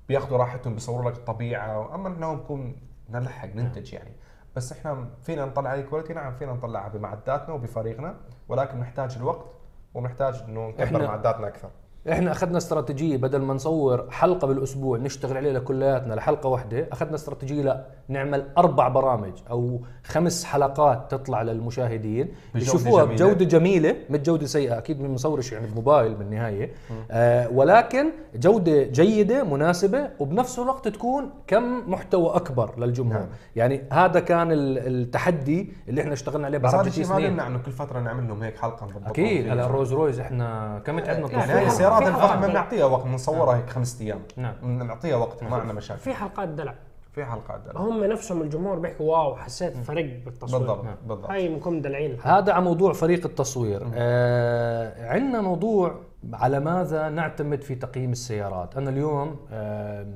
[0.08, 1.94] بياخذوا راحتهم بيصوروا لك الطبيعة.
[1.94, 2.76] أما نحن هون بكون
[3.10, 4.12] نلحق ننتج يعني.
[4.56, 8.16] بس إحنا فينا نطلع هاي كواليتي نعم فينا نطلعها بمعداتنا وبفريقنا
[8.48, 9.55] ولكن نحتاج الوقت.
[9.96, 11.68] ونحتاج إنه نكبر معداتنا أكثر.
[12.12, 17.62] إحنا أخذنا استراتيجية بدل ما نصور حلقة بالأسبوع نشتغل عليها كلياتنا لحلقة واحدة أخذنا استراتيجية
[17.62, 22.28] لا نعمل أربع برامج أو خمس حلقات تطلع للمشاهدين.
[22.54, 23.24] يشوفوها جميلة.
[23.26, 26.70] بجودة جميلة مش جودة سيئة أكيد من مصورش يعني بموبايل بالنهاية.
[27.10, 33.18] آه ولكن جودة جيدة مناسبة وبنفس الوقت تكون كم محتوى أكبر للجمهور.
[33.18, 33.26] نعم.
[33.56, 37.58] يعني هذا كان ال- التحدي اللي إحنا اشتغلنا عليه بس هذا ما سنين يمنع إنه
[37.58, 39.48] كل فترة نعمل لهم هيك حلقة نضبطهم أكيد.
[39.48, 42.46] هلا الروز رويز إحنا كم تعبنا يعني يعني في هاي حلقة- السيارات الفخمه.
[42.46, 44.18] بنعطيها وقت بنصورها هيك خمس أيام.
[44.36, 44.54] نعم.
[44.78, 46.00] بنعطيها وقت ما عندنا مشاكل.
[46.00, 46.74] في حلقات دلع.
[47.16, 47.80] في حلقات دلع.
[47.80, 50.58] هم نفسهم الجمهور بيحكوا wow حسيت فرق بالتصوير.
[50.58, 51.30] بالضبط بالضبط.
[51.30, 52.16] هاي منكم دلعين.
[52.22, 53.82] هذا على موضوع فريق التصوير.
[53.94, 55.94] آه عندنا موضوع
[56.32, 58.76] على ماذا نعتمد في تقييم السيارات.
[58.76, 60.06] أنا اليوم آه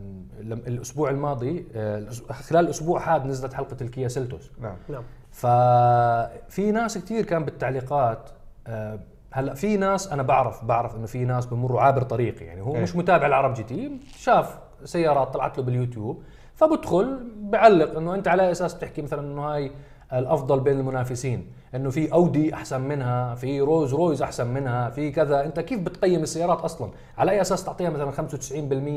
[0.40, 4.50] الأسبوع الماضي آه خلال الأسبوع هذا نزلت حلقة الكيا سيلتوس.
[4.60, 4.76] نعم.
[4.88, 5.02] نعم.
[5.30, 8.30] ففي ناس كثير كان بالتعليقات
[8.66, 9.00] آه،
[9.32, 12.82] هلأ في ناس أنا بعرف بعرف إنه في ناس بمروا عابر طريق يعني هو إيه.
[12.82, 16.22] مش متابع العرب جي تي شاف سيارات طلعت له باليوتيوب.
[16.61, 19.70] فبدخل بعلق إنه أنت على أساس بتحكي مثلا إنه هاي
[20.12, 25.44] الأفضل بين المنافسين إنه في أودي أحسن منها في رولز رويس أحسن منها في كذا.
[25.44, 28.14] أنت كيف بتقيم السيارات أصلا؟ على أي أساس تعطيها مثلا 95%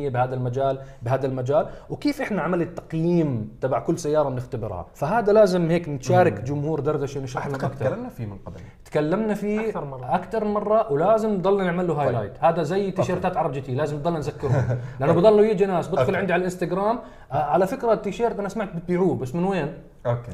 [0.10, 5.90] بهذا المجال بهذا المجال؟ وكيف إحنا عمليه التقييم تبع كل سيارة بنختبرها؟ فهذا لازم هيك
[5.90, 8.60] نشارك جمهور دردشة نشرح لهم أكثر تكلمنا فيه من قبل.
[8.86, 10.16] تكلمنا فيه أكثر مرة.
[10.16, 14.18] أكثر مرة ولازم نضلنا نعمل له highlight هذا زي تيشيرتات عرب جي تي لازم نضلنا
[14.18, 15.88] نذكرهم لأنه بضلوا يجي ناس.
[15.88, 16.18] بدخل okay.
[16.18, 17.00] عندي على الإنستغرام.
[17.32, 19.74] آه، على فكرة التيشيرت أنا سمعت بتبيعوه بس من وين؟
[20.06, 20.32] okay.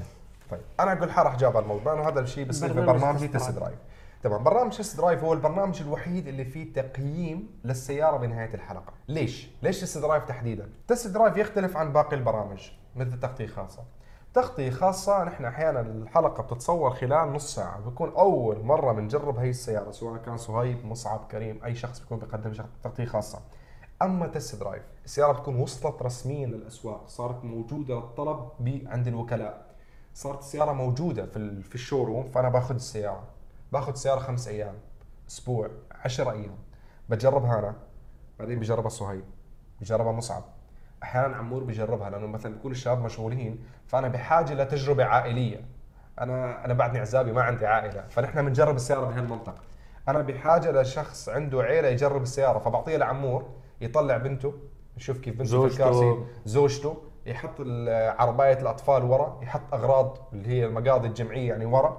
[0.51, 3.77] طيب أنا أقول حرح جاب الموضوع انه هذا الشيء برنامج ببرنامج test drive
[4.23, 8.93] تمام برنامج test drive هو البرنامج الوحيد اللي فيه تقييم للسيارة بنهاية الحلقة.
[9.07, 13.83] ليش؟ ليش test drive تحديدا؟ test drive يختلف عن باقي البرامج مثل تغطيه خاصة.
[14.33, 19.91] تغطيه خاصة نحن أحيانا الحلقة بتتصور خلال نص ساعة بكون أول مرة بنجرب هي السيارة
[19.91, 23.39] سواء كان صهيب مصعب كريم أي شخص بيكون بيقدم تغطيه خاصة.
[24.01, 28.49] أما test drive السيارة بتكون وصلت رسميا للأسواق صارت موجودة للطلب
[28.87, 29.68] عند الوكلاء.
[30.13, 33.23] صارت السيارة موجودة في في ال showroom فأنا باخذ السيارة.
[33.71, 34.73] باخذ السياره خمس أيام
[35.29, 36.55] أسبوع عشرة أيام.
[37.09, 37.75] بجربها أنا.
[38.39, 39.23] بعدين بجربها صهيب.
[39.81, 40.43] بجربها مصعب.
[41.03, 45.65] أحيانا عمور بجربها لأنه مثلا بيكون الشباب مشغولين فأنا بحاجة لتجربة عائلية.
[46.19, 48.07] أنا أنا بعدني عزابي ما عندي عائلة.
[48.09, 49.61] فنحن بنجرب السيارة بهالمنطقه
[50.07, 53.49] أنا بحاجة لشخص عنده عيلة يجرب السيارة فبعطيها لعمور
[53.81, 54.53] يطلع بنته.
[54.97, 55.83] يشوف كيف بنته في زوجته.
[55.83, 56.97] الكرسي زوجته.
[57.29, 57.61] يحط
[58.19, 61.97] عربايه الأطفال ورا يحط أغراض اللي هي المقاضي الجمعية يعني ورا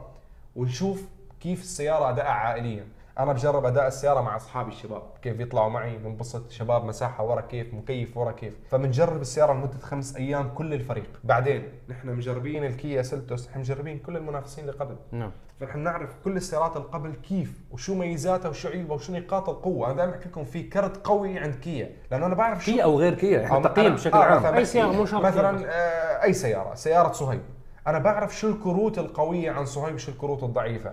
[0.57, 1.03] ونشوف
[1.40, 2.87] كيف السيارة ادائها عائليا.
[3.20, 7.74] أنا بجرب أداء السيارة مع أصحابي الشباب كيف يطلعوا معي بنبسط شباب مساحة ورا كيف
[7.74, 8.54] مكيف ورا كيف.
[8.70, 11.11] فبنجرب السيارة لمدة خمس أيام كل الفريق.
[11.24, 14.96] بعدين نحن مجربين الكيا سلتوس نحن مجربين كل المنافسين اللي قبل.
[15.12, 15.30] نعم.
[15.61, 19.87] فنحن نعرف كل السيارات اللي قبل كيف وشو ميزاتها وشو عيوبها وشو نقاط القوة.
[19.87, 22.98] أنا دائما أحكي لكم في كرت قوي عند كيا لأنه أنا بعرف شو كيا أو
[22.98, 24.42] غير كيا إحنا تقييم بشكل آه، عام.
[24.42, 25.66] بحكي سيارة مو شرط مثلا.
[25.66, 27.42] آه، أي سيارة سيارة صهيب.
[27.87, 30.92] أنا بعرف شو الكروت القوية عن صهيب وشو الكروت الضعيفة.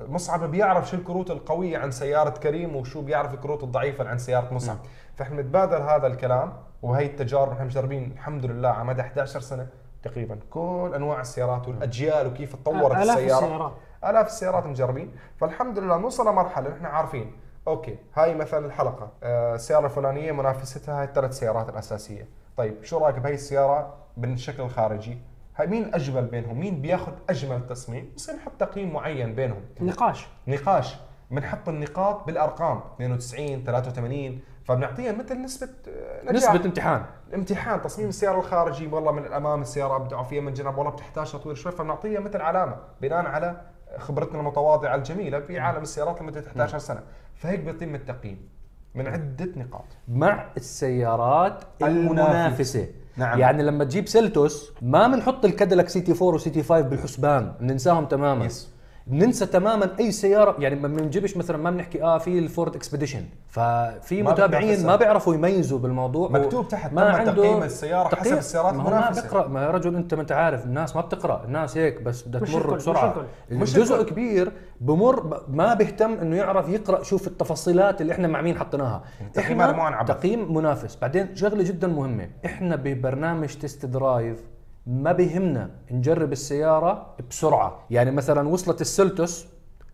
[0.00, 4.76] مصعب بيعرف شو الكروت القوية عن سيارة كريم وشو بيعرف الكروت الضعيفة عن سيارة مصعب.
[5.14, 9.66] فإحنا نتبادل هذا الكلام وهي التجارب إحنا مجربين الحمد لله على مدى 11 سنة
[10.02, 10.38] تقريبا.
[10.50, 13.44] كل أنواع السيارات والأجيال وكيف تطورت آلاف السيارة.
[13.44, 13.72] السيارات.
[14.04, 15.12] آلاف السيارات مجربين.
[15.36, 17.32] فالحمد لله نوصل لمرحلة نحن عارفين
[17.68, 22.28] أوكي هاي مثلا الحلقة آه، السيارة الفلانية منافستها هاي الثلاث سيارات الأساسية.
[22.56, 25.18] طيب شو رأيك بهي السيارة بالشكل الخارجي؟
[25.60, 29.60] مين أجمل بينهم؟ مين بياخذ أجمل تصميم؟ بصير نحط تقييم معين بينهم.
[29.80, 30.26] نقاش.
[30.46, 30.96] نقاش.
[31.30, 36.34] بنحط النقاط بالأرقام 92 83 فبنعطيها مثل نسبة آه، نجاح.
[36.54, 37.04] نسبة امتحان.
[37.34, 41.54] امتحان تصميم السيارة الخارجي والله من الامام السيارة ابدعوا فيها من الجنب والله بتحتاج تطوير
[41.54, 43.60] شوي فبنعطيها مثل علامة بناء على
[43.98, 47.00] خبرتنا المتواضعة الجميلة في عالم السيارات لمدة 11 سنة.
[47.34, 48.48] فهيك بيتم التقييم
[48.94, 49.84] من عدة نقاط.
[50.08, 52.10] مع السيارات المنافسة.
[52.10, 52.88] المنافسة.
[53.16, 53.38] نعم.
[53.38, 58.75] يعني لما تجيب سيلتوس ما بنحط الكاديلاك CT4 و CT5 بالحسبان بننساهم تماما yes.
[59.06, 64.22] بننسى تماما أي سيارة يعني ما بنجيبش مثلا ما بنحكي آه في الفورد إكسبيديشن ففي
[64.22, 64.86] ما متابعين.
[64.86, 68.38] ما بيعرفوا يميزوا بالموضوع مكتوب تحت ما تم عنده تقييم السيارة حسب تقييم.
[68.38, 69.10] السيارات ما هو ما.
[69.10, 72.40] بيقرأ ما يا رجل أنت ما أنت عارف الناس ما بتقرأ الناس هيك بس بدها
[72.40, 73.14] تمر بسرعة.
[73.50, 74.02] مش جزء.
[74.02, 79.02] كبير بمر ما بيهتم إنه يعرف يقرأ شوف التفاصيلات اللي إحنا مع مين حطيناها
[79.38, 80.08] عن عبث.
[80.16, 84.38] تقييم منافس بعدين شغلة جدا مهمة إحنا ببرنامج test drive
[84.86, 87.78] ما بيهمنا نجرب السيارة بسرعة.
[87.90, 89.46] يعني مثلا وصلت السلتوس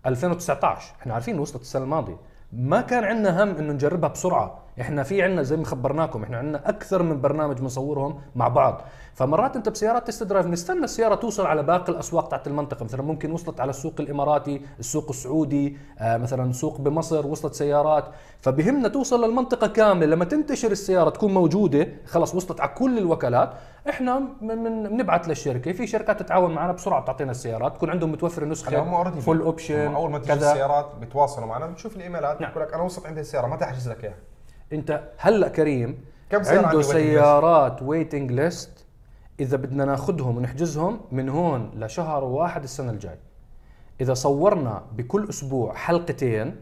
[0.07, 2.17] 2019 إحنا عارفين وصلت السنة الماضية.
[2.53, 4.62] ما كان عندنا هم إنه نجربها بسرعة.
[4.81, 8.81] إحنا في عندنا زي ما خبرناكم إحنا عندنا أكثر من برنامج بنصورهم مع بعض.
[9.15, 12.85] فمرات انت بسيارات test drive نستنى السيارة توصل على باقي الأسواق تاعت المنطقة.
[12.85, 18.05] مثلا ممكن وصلت على السوق الإماراتي السوق السعودي آه مثلا سوق بمصر وصلت سيارات.
[18.41, 20.07] فبهمنا توصل للمنطقة كاملة.
[20.07, 23.53] لما تنتشر السيارة تكون موجودة خلص وصلت على كل الوكالات.
[23.89, 25.73] إحنا من- من بنبعث للشركة.
[25.73, 27.75] في شركات تتعاون معنا بسرعة بتعطينا السيارات.
[27.77, 32.41] تكون عندهم متوفره يعني نسخه full option أول ما تجي السيارات بيتواصلوا معنا بنشوف الإيميلات
[32.41, 32.51] نعم.
[32.51, 34.15] بيقول لك أنا وصلت عندي السيارة متى احجز لك إياها؟
[34.73, 38.87] انت هلا كريم كم سيارة عنده عندي waiting list؟ سيارات waiting list
[39.41, 43.19] إذا بدنا ناخذهم ونحجزهم من هون لشهر واحد السنة الجاي.
[44.01, 46.57] إذا صورنا بكل أسبوع حلقتين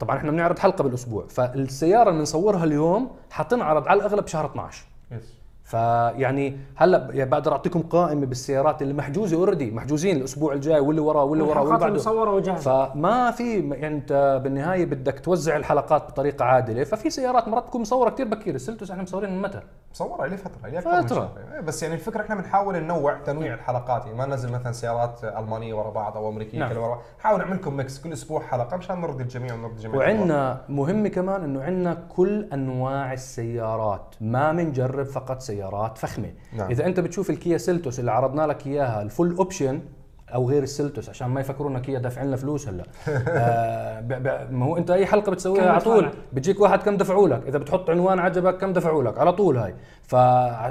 [0.00, 5.34] طبعا إحنا بنعرض حلقة بالأسبوع فالسيارة اللي بنصورها اليوم حتنعرض على الأغلب شهر 12 yes
[5.66, 11.24] فيعني هلا يعني بقدر أعطيكم قائمة بالسيارات اللي محجوزة already محجوزين الأسبوع الجاي واللي وراه
[11.24, 12.86] واللي وراه واللي الحلقات بعده مصورة وجاهزة.
[12.86, 18.10] فما في يعني أنت بالنهاية بدك توزع الحلقات بطريقة عادلة ففي سيارات مرات تكون مصورة
[18.10, 19.60] كثير بكير السلتوس إحنا مصورين من متى؟
[19.92, 21.32] مصورة لي فترة لي فترة.
[21.54, 24.06] إيه، بس يعني الفكرة إحنا بنحاول ننوع تنويع الحلقات.
[24.06, 26.76] يعني ما ننزل مثلا سيارات ألمانية ورا بعض أو أمريكية نعم.
[26.76, 27.00] ورا بعض.
[27.18, 31.44] نحاول نعمل لكم mix كل أسبوع حلقة مشان نرضي الجميع ونرضي الجميع وعندنا مهم كمان
[31.44, 34.14] إنه عندنا كل أنواع السيارات.
[34.20, 35.55] ما بنجرب فقط سيارات
[35.96, 36.30] فخمة.
[36.56, 36.70] نعم.
[36.70, 39.80] إذا أنت بتشوف الكيا سيلتوس اللي عرضنا لك إياها ال full option
[40.34, 42.84] أو غير السلتوس عشان ما يفكرونا كيا دافع لنا فلوس هلا.
[43.28, 47.28] آه ب- ب- ما هو أنت أي حلقة بتسويها على طول؟ بتجيك واحد كم دفعوا
[47.28, 47.42] لك.
[47.46, 49.74] إذا بتحط عنوان عجبك كم دفعوا لك؟ على طول هاي.
[50.02, 50.12] ف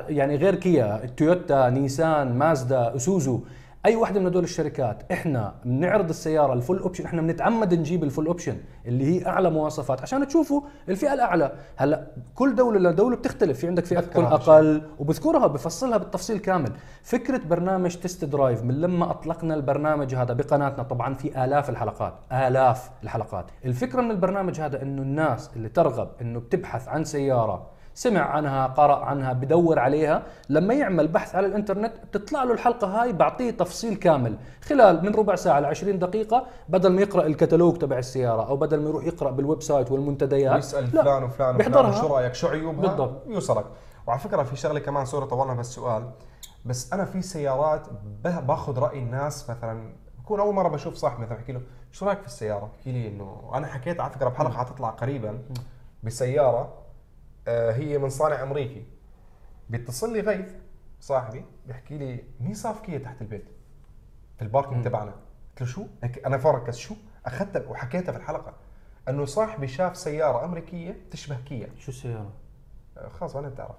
[0.09, 3.39] يعني غير كيا تويوتا نيسان مازدا إيسوزو
[3.85, 8.08] أي واحدة من هدول الشركات إحنا بنعرض السيارة ال full option إحنا بنتعمد نجيب ال
[8.08, 11.51] full option اللي هي أعلى مواصفات عشان تشوفوا الفئة الأعلى.
[11.75, 14.25] هلأ كل دولة لدوله بتختلف في عندك فئة تكون.
[14.25, 16.71] أقل وبذكرها بفصلها بالتفصيل كامل.
[17.03, 22.89] فكرة برنامج test drive من لما أطلقنا البرنامج هذا بقناتنا طبعا في آلاف الحلقات آلاف
[23.03, 23.45] الحلقات.
[23.65, 29.05] الفكرة من البرنامج هذا إنه الناس اللي ترغب إنه بتبحث عن سيارة سمع عنها قرأ
[29.05, 30.23] عنها بدور عليها.
[30.49, 34.37] لما يعمل بحث على الإنترنت بتطلع له الحلقة هاي بعطيه تفصيل كامل.
[34.61, 38.81] خلال من ربع ساعة ل 20 دقيقة بدل ما يقرأ الكتالوج تبع السيارة أو بدل
[38.81, 41.89] ما يروح يقرأ بال website والمنتديات ويسال لا، فلان وفلان بيحضرها.
[41.89, 43.27] وفلان شو رأيك؟ شو عيوبها؟ بالضبط.
[43.27, 43.65] يوصلك.
[44.07, 46.09] وعلى فكرة في شغلة كمان سوري طولنا بهالسؤال.
[46.65, 47.87] بس أنا في سيارات
[48.23, 52.27] باخذ رأي الناس مثلا بكون أول مرة بشوف صاحبي مثلا بحكي له شو رأيك في
[52.27, 55.39] السيارة؟ بحكي لي إنه أنا حكيت على فكرة بحلقة حتطلع قريبا
[56.03, 56.84] بسيارة.
[57.47, 58.85] هي من صانع أمريكي.
[59.69, 60.53] بيتصل لي غيث
[60.99, 63.45] صاحبي بيحكي لي مين صاف كيا تحت البيت
[64.37, 65.11] في ال parking تبعنا.
[65.11, 65.85] قلت له شو؟
[66.25, 68.53] أنا فركز شو؟ اخذتها وحكيتها في الحلقة
[69.09, 71.69] أنه صاحبي شاف سيارة أمريكية تشبه كيا.
[71.77, 72.33] شو السيارة؟
[72.97, 73.75] آه، خلاص أنا بتعرف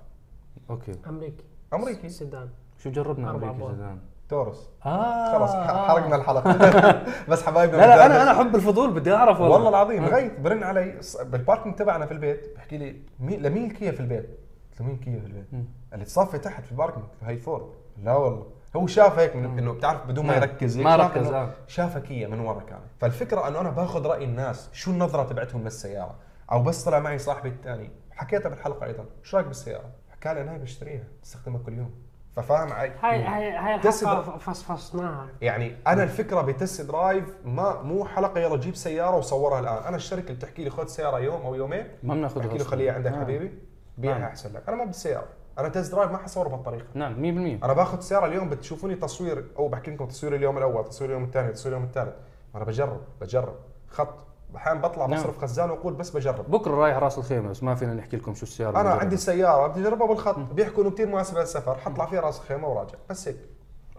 [0.71, 0.93] okay.
[1.07, 1.45] أمريكي.
[1.75, 2.09] أمريكي.
[2.09, 2.51] سيدان.
[2.79, 3.99] شو جربنا أمريكي أبواب.
[4.29, 5.55] تورس آه خلاص.
[5.55, 6.53] حرقنا الحلقة
[7.31, 8.07] بس حبايبنا لا لا.
[8.07, 12.07] أنا أنا أحب الفضول بدي أعرف والله والله العظيم غيث برن علي بال parking تبعنا
[12.07, 14.39] في البيت بحكي لي مين لمين الكيا في البيت؟
[14.71, 15.65] قلت له مين كيا في البيت؟ مم.
[15.93, 17.67] اللي تصفي تحت في له هي فورد
[18.03, 20.37] لا والله هو شاف هيك من إنه بتعرف بدون ما.
[20.37, 21.51] يركز ما شاف ركز، آه.
[21.67, 26.15] شافها كيا من ورا كان فالفكرة إنه أنا باخذ رأي الناس شو النظرة تبعتهم للسيارة
[26.53, 30.57] أو بس طلع معي صاحبي الثاني حكيتها بالحلقة أيضا شو رأيك بالسيارة؟ حكى لي أنا
[30.57, 31.91] بشتريها بستخدمها كل يوم
[32.37, 35.29] ففاهم علي هاي هاي هاي الحلقة فصفصناها.
[35.41, 39.83] يعني أنا الفكرة ب test drive ما مو حلقة يلا جيب سيارة وصورها الآن.
[39.85, 41.87] أنا الشركة اللي بتحكي لي خذ سيارة يوم أو يومين.
[42.03, 42.69] ما بناخذها له أصلاً.
[42.69, 43.21] خليها عندك آه.
[43.21, 43.53] حبيبي.
[43.99, 44.29] بيعها نعم.
[44.29, 44.63] أحسن لك.
[44.69, 45.27] أنا ما بدي سيارة.
[45.59, 46.87] أنا test drive ما حصوره بهالطريقة.
[46.95, 47.15] نعم
[47.61, 51.25] 100% أنا باخذ سيارة اليوم بتشوفوني تصوير أو بحكي لكم تصوير اليوم الأول تصوير اليوم
[51.25, 52.15] الثاني تصوير اليوم الثالث.
[52.55, 53.55] أنا بجرب بجرب.
[53.89, 54.15] خط.
[54.57, 55.21] أحيانا بطلع نعم.
[55.21, 56.51] بصرف خزان وأقول بس بجرب.
[56.51, 59.17] بكرة رايح راس الخيمة بس ما فينا نحكي لكم شو السياره أنا عندي.
[59.17, 60.39] سيارة بدي أجربها بالخط.
[60.39, 62.95] بيحكوا انه كثير مناسبه للسفر حطلع فيها راس الخيمة وراجع.
[63.11, 63.37] بس هيك.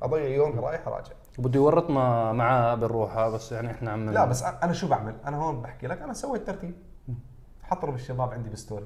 [0.02, 1.12] أضيع يومي رايح راجع.
[1.40, 5.62] وبده يورطنا معاه بنروحها بس يعني إحنا عم لا بس أنا شو بعمل؟ أنا هون
[5.62, 6.76] بحكي لك أنا سويت ترتيب.
[7.64, 8.86] حطوا الشباب عندي بال story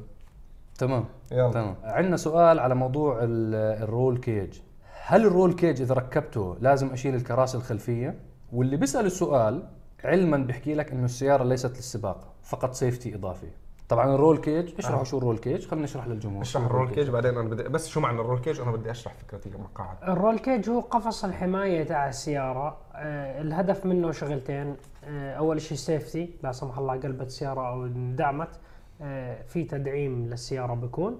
[0.78, 1.06] تمام.
[1.32, 1.52] يلا.
[1.52, 1.76] تمام.
[1.84, 4.60] عندنا سؤال على موضوع ال- ال roll cage.
[5.06, 8.19] هل ال roll cage إذا ركبته لازم أشيل الكراسي الخلفية؟
[8.54, 9.67] واللي بيسأل السؤال
[10.04, 13.48] علما بيحكي لك إنه السيارة ليست للسباق فقط safety إضافي.
[13.90, 15.04] طبعا ال roll cage اشرحوا آه.
[15.04, 16.42] شو ال roll cage خلينا نشرح للجمهور.
[16.42, 18.92] اشرح ال roll cage بعدين أنا بدي بس شو معنى ال roll cage أنا بدي
[18.92, 22.78] أشرح فكرتي المقاعد ال roll cage هو قفص الحماية تاع السيارة.
[22.96, 24.76] آه الهدف منه شغلتين.
[25.04, 28.60] آه أول شيء safety لا سمح الله قلبت السياره أو اندعمت.
[29.02, 31.20] آه في تدعيم للسيارة بيكون.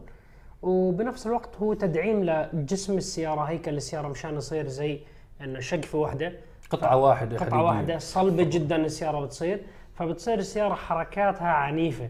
[0.62, 5.00] وبنفس الوقت هو تدعيم لجسم السيارة هيكل السيارة مشان يصير زي
[5.42, 6.34] إنه شقفة واحدة.
[6.72, 7.64] قطعة واحدة قطعة حديدية.
[7.64, 9.64] واحدة صلبة جدا السيارة بتصير.
[9.94, 12.10] فبتصير السيارة حركاتها عنيفة.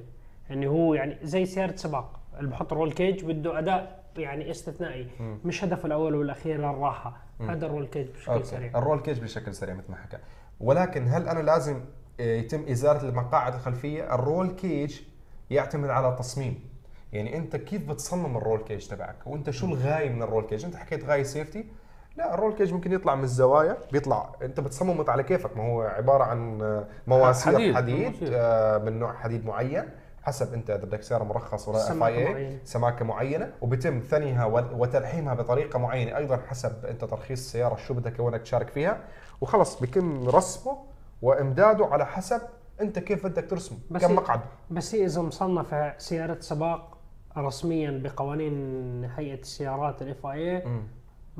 [0.49, 2.19] يعني هو يعني زي سيارة سباق.
[2.39, 5.07] اللي بحط roll cage بده أداء يعني استثنائي.
[5.45, 7.17] مش هدفه الأول والأخير الراحة.
[7.49, 8.45] هذا ال roll cage بشكل okay.
[8.45, 8.71] سريع.
[8.77, 10.17] ال roll cage بشكل سريع مثل ما حكى.
[10.59, 11.81] ولكن هل أنا لازم
[12.19, 15.01] آه، يتم إزالة المقاعد الخلفية؟ ال roll cage
[15.49, 16.59] يعتمد على تصميم.
[17.13, 20.65] يعني أنت كيف بتصمم ال roll cage تبعك؟ وأنت شو الغاية من ال roll cage
[20.65, 21.65] أنت حكيت غاية safety
[22.15, 24.29] لا ال roll cage ممكن يطلع من الزوايا بيطلع.
[24.41, 25.57] انت بتصممه على كيفك.
[25.57, 27.75] ما هو عبارة عن آه، مواسير حديد.
[27.75, 28.13] حديد.
[28.33, 29.89] آه، من نوع حديد معين.
[30.23, 32.59] حسب انت اذا بدك سياره مرخص ولا اف اي ايه سماكة معينة.
[32.63, 33.51] سماكة معينة.
[33.61, 36.17] وبيتم ثنيها و- وتلحيمها بطريقة معينة.
[36.17, 38.97] أيضا حسب انت ترخيص السياره شو بدك وينك تشارك فيها.
[39.41, 40.77] وخلص بيتم رسمه
[41.21, 42.41] وإمداده على حسب
[42.81, 44.39] انت كيف بدك ترسمه بس كم مقعد.
[44.71, 46.97] بس هي إذا مصنفة سيارة سباق
[47.37, 50.63] رسميا بقوانين هيئة السيارات ال FIA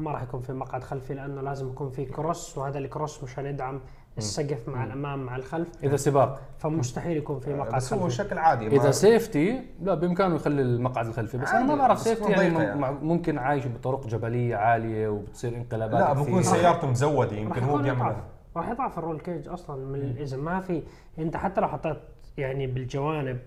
[0.01, 3.45] ما راح يكون في مقعد خلفي لأنه لازم يكون في cross وهذا ال cross مشان
[3.45, 3.79] يدعم
[4.17, 5.67] السقف مع الأمام مع الخلف.
[5.83, 6.41] إذا سباق.
[6.57, 8.15] فمستحيل يكون في مقعد بس هو خلفي.
[8.15, 12.63] شكل عادي إذا safety لا بإمكانه يخلي المقعد الخلفي بس أنا ما بعرف safety يعني,
[12.63, 12.91] يعني.
[13.01, 16.43] ممكن عايش بطرق جبلية عالية وبتصير انقلابات لا بكون.
[16.43, 18.15] سيارته مزودة راح يمكن هو بيعمل يضعف.
[18.55, 20.83] راح يضعف الرول كيج أصلا من إذا ما في
[21.19, 21.97] أنت حتى لو حطيت
[22.37, 23.39] يعني بالجوانب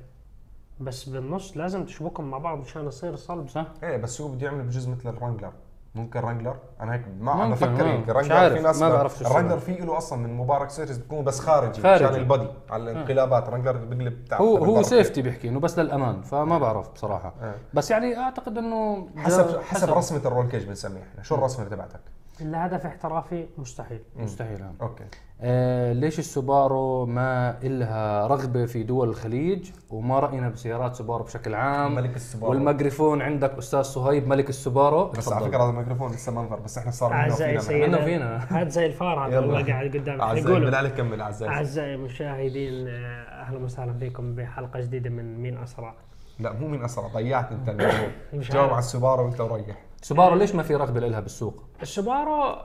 [0.80, 3.48] بس بالنص لازم تشبكهم مع بعض مشان يصير صلب.
[3.48, 5.52] صح؟ إيه بس هو بده يعمل بجزء مثل الرانجلر
[5.94, 6.56] ممكن رانجلر.
[6.80, 9.76] أنا هيك ما عم ممكن، بفكر هيك عارف، في ناس ما بعرف شو الرانجلر السبب.
[9.76, 12.04] في له أصلا من مبارك سيريز بيكون بس خارجي خارجي.
[12.04, 13.48] عشان البادي على الانقلابات.
[13.48, 14.82] الرانجلر بيقلب تحت هو هو.
[14.82, 17.34] سيفتي بيحكي إنه بس للأمان فما بعرف بصراحة.
[17.42, 17.54] إيه.
[17.74, 21.22] بس يعني أعتقد إنه حسب جا- حسب رسمة ال roll cage بنسميه إحنا.
[21.22, 22.00] شو الرسمة تبعتك؟
[22.40, 24.02] الا هدف احترافي مستحيل.
[24.16, 24.72] مستحيل آه.
[24.82, 25.04] okay.
[25.46, 31.94] آه ليش السوبارو ما إلها رغبة في دول الخليج وما رأينا بسيارات سوبارو بشكل عام
[31.94, 32.50] ملك السوبارو.
[32.52, 35.44] والميكروفون عندك أستاذ صهيب ملك السوبارو بس على.
[35.46, 38.36] فكرة هذا الميكروفون لسه منظر بس إحنا صار اعزائي سيدنا عنا وفينا.
[38.36, 39.38] هذا زي الفار هذا.
[39.38, 44.80] والله قاعد قدام اعزائي بالله عليك كمل اعزائي اعزائي المشاهدين آه، أهلا وسهلا فيكم بحلقة
[44.80, 45.94] جديدة من مين أسرع
[46.40, 48.08] لا مو من أسرع ضيعت أنت الموضوع
[48.52, 48.70] جاوب.
[48.70, 52.56] على السوبارو وأنت وريح سوبارو ليش ما في رغبة لها بالسوق؟ السوبارو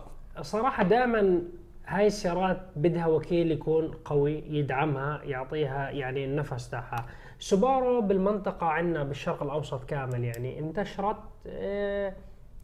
[0.42, 1.42] صراحة دائما
[1.90, 7.06] هاي السيارات بدها وكيل يكون قوي يدعمها يعطيها يعني النفس تاعها.
[7.40, 10.60] سوبارو بالمنطقة عندنا بالشرق الأوسط كامل يعني.
[10.60, 12.14] انتشرت آه،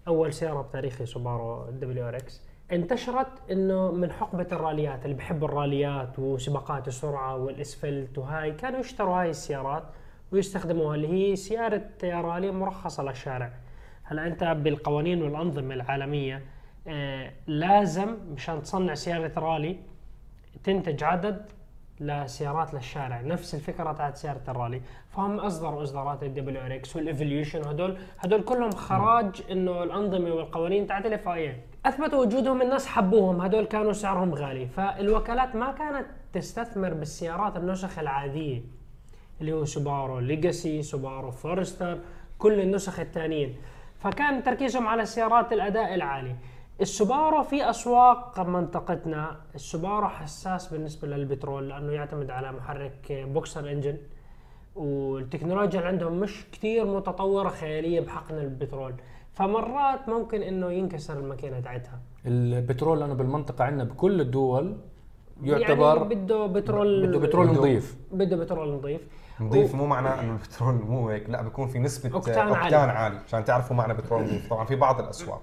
[0.08, 2.44] أول سيارة بتاريخي سوبارو WRX.
[2.72, 9.30] انتشرت إنه من حقبة الراليات اللي بحبوا الراليات وسباقات السرعة والأسفلت وهاي كانوا يشتروا هاي
[9.30, 9.84] السيارات
[10.32, 13.54] ويستخدموها اللي هي سيارة رالي مرخصة للشارع.
[14.04, 16.55] هلا أنت بالقوانين والأنظمة العالمية آه
[17.48, 19.78] لازم مشان تصنع سيارة رالي
[20.64, 21.46] تنتج عدد
[22.00, 23.22] لسيارات للشارع.
[23.22, 24.82] نفس الفكرة تاعت سيارة الرالي.
[25.10, 31.06] فهم اصدروا اصدارات ال WRX وال Evolution وهدول هدول كلهم خراج إنه الأنظمة والقوانين تاعت
[31.06, 33.42] ال FIA أثبتوا وجودهم الناس حبوهم.
[33.42, 34.68] هدول كانوا سعرهم غالي.
[34.68, 38.62] فالوكالات ما كانت تستثمر بالسيارات النسخ العادية
[39.42, 42.00] اللي هو سوبارو ليجاسي سوبارو فورستر
[42.38, 43.56] كل النسخ الثانيين
[44.00, 46.36] فكان تركيزهم على سيارات الأداء العالي.
[46.82, 49.38] السوبارو في أسواق منطقتنا.
[49.56, 53.98] السوبارو حساس بالنسبة للبترول لأنه يعتمد على محرك boxer engine.
[54.76, 58.94] والتكنولوجيا اللي عندهم مش كتير متطورة خيالية بحقن البترول.
[59.34, 62.00] فمرات ممكن إنه ينكسر الماكينة تاعتها.
[62.26, 64.78] البترول لأنه بالمنطقة عندنا بكل الدول
[65.44, 67.98] يعتبر يعني بده بترول بده بترول نظيف.
[68.12, 69.02] بده بترول نظيف.
[69.40, 69.76] نظيف.
[69.76, 71.30] مو معناه إنه البترول مو هيك.
[71.30, 72.76] لا بيكون في نسبة أوكتان اوكتان, عالي.
[72.76, 72.92] عالي.
[72.92, 74.50] عالي عشان تعرفوا معنى بترول نظيف.
[74.50, 75.42] طبعا في بعض الأسواق.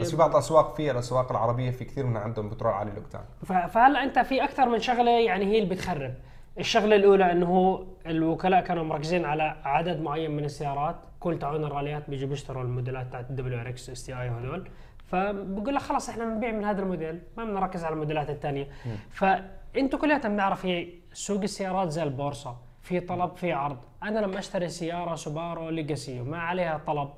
[0.00, 3.22] بس في بعض الأسواق فيها الأسواق العربية في كثير من عندهم بترول عالي الاوكتان
[3.68, 6.14] فهلا أنت في أكثر من شغلة يعني هي اللي بتخرب.
[6.58, 10.96] الشغلة الأولى إنه هو الوكلاء كانوا مركزين على عدد معين من السيارات.
[11.20, 14.68] كل تاعون الراليات بيجوا بيشتروا الموديلات تاعت ال WRX STI هذول
[15.06, 18.68] فبقول لك خلاص إحنا بنبيع من هذا الموديل ما بنركز على الموديلات الثانية
[19.10, 22.56] فانتوا كلياتنا بنعرف هي سوق السيارات زي البورصة.
[22.82, 23.78] في طلب في عرض.
[24.02, 27.08] أنا لما أشتري سيارة سوبارو ليجاسي وما عليها طلب.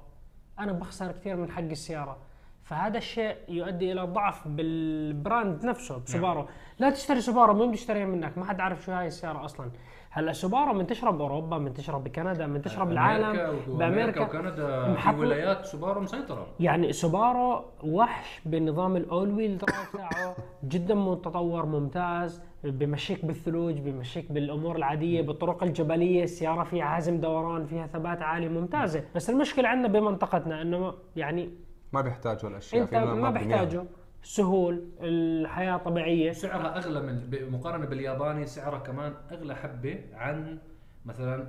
[0.59, 2.17] أنا بخسر كثير من حق السيارة.
[2.67, 6.47] فهذا الشيء يؤدي إلى ضعف بال brand نفسه بسوبارو
[6.79, 9.71] لا تشتري سوبارو مين بده يشتريها منك ما حد عارف شو هاي السياره أصلا.
[10.11, 16.47] هلأ سوبارو منتشرة بأوروبا منتشرة بكندا منتشرة بالعالم بأمريكا وكندا في ولايات سوبارو مسيطرة.
[16.61, 24.33] يعني سوبارو وحش بنظام ال all wheel drive تاعه جدا متطور ممتاز بمشيك بالثلوج بمشيك
[24.33, 29.05] بالأمور العادية بالطرق الجبلية السيارة فيها عزم دوران فيها ثبات عالي ممتازة.
[29.15, 31.51] بس المشكلة عندنا بمنطقتنا إنه يعني
[31.93, 33.85] ما بيحتاجوا الأشياء إنت ما بيحتاجه
[34.23, 36.33] سهول الحياة طبيعية.
[36.33, 40.59] سعرها أغلى من مقارنة بالياباني سعرها كمان أغلى حبة عن
[41.05, 41.49] مثلا.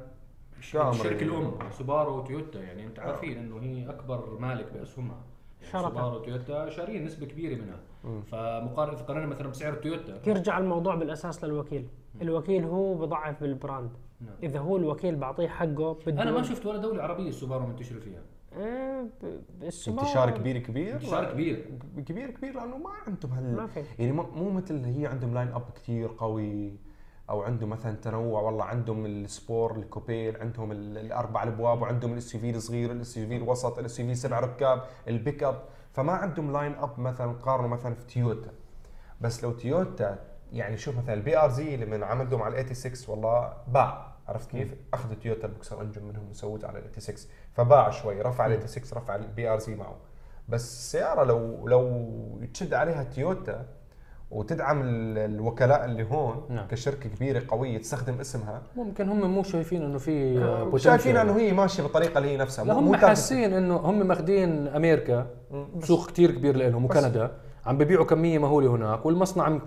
[0.59, 2.59] الشركة الأم سوبارو وتويوتا.
[2.59, 5.17] يعني أنت عارفين إنه هي أكبر مالك بأسهمها.
[5.61, 5.89] يعني شركة.
[5.89, 7.79] سوبارو وتويوتا شارين نسبة كبيرة منها.
[8.03, 10.21] فمقارنة اذا قارنا مثلا بسعر تويوتا.
[10.27, 11.87] يرجع الموضوع بالأساس للوكيل.
[12.21, 13.91] الوكيل هو بضعف بال brand.
[14.21, 14.35] نعم.
[14.43, 18.21] إذا هو الوكيل بعطيه حقه بده أنا ما شفت ولا دولة عربية السوبارو منتشرة فيها.
[19.87, 21.65] انتشار كبير كبير؟ انتشار كبير.
[22.05, 23.83] كبير كبير لأنه ما عندهم هال ما في.
[23.99, 26.77] يعني مو مو مثل هي عندهم line up كثير قوي
[27.29, 28.41] أو عنده مثلا تنوع.
[28.41, 33.19] والله عندهم ال sport ال coupe عندهم ال- الأربع الأبواب وعندهم ال SUV الصغير ال
[33.19, 35.61] SUV الوسط ال SUV سبع ركاب البيك اب
[35.93, 38.51] فما عندهم line up مثلا قارنوا مثلا في تويوتا
[39.21, 40.19] بس لو تويوتا
[40.53, 44.16] يعني شوف مثلا ال BRZ لما عملهم على ال 86 والله باع.
[44.27, 48.45] عرفت كيف؟ أخذ تويوتا ال boxer engine منهم وسوته على ال 86 فباع شوي رفع
[48.45, 49.95] ال 86 رفع ال BRZ معه
[50.49, 52.07] بس السيارة لو لو
[52.53, 53.65] تشد عليها تويوتا
[54.31, 56.67] وتدعم ال- الوكلاء اللي هون نعم.
[56.67, 60.75] كشركة كبيرة قوية تستخدم اسمها ممكن هم مو شايفين إنه في آه، potential.
[60.75, 62.95] شايفين إنه هي ماشية بالطريقة اللي هي نفسها لا هم.
[62.95, 65.27] حاسين إنه هم ماخذين أمريكا
[65.83, 66.85] سوق كتير كبير لهم.
[66.85, 67.31] وكندا
[67.67, 69.61] عم ببيعوا كمية مهولة هناك والمصنع عم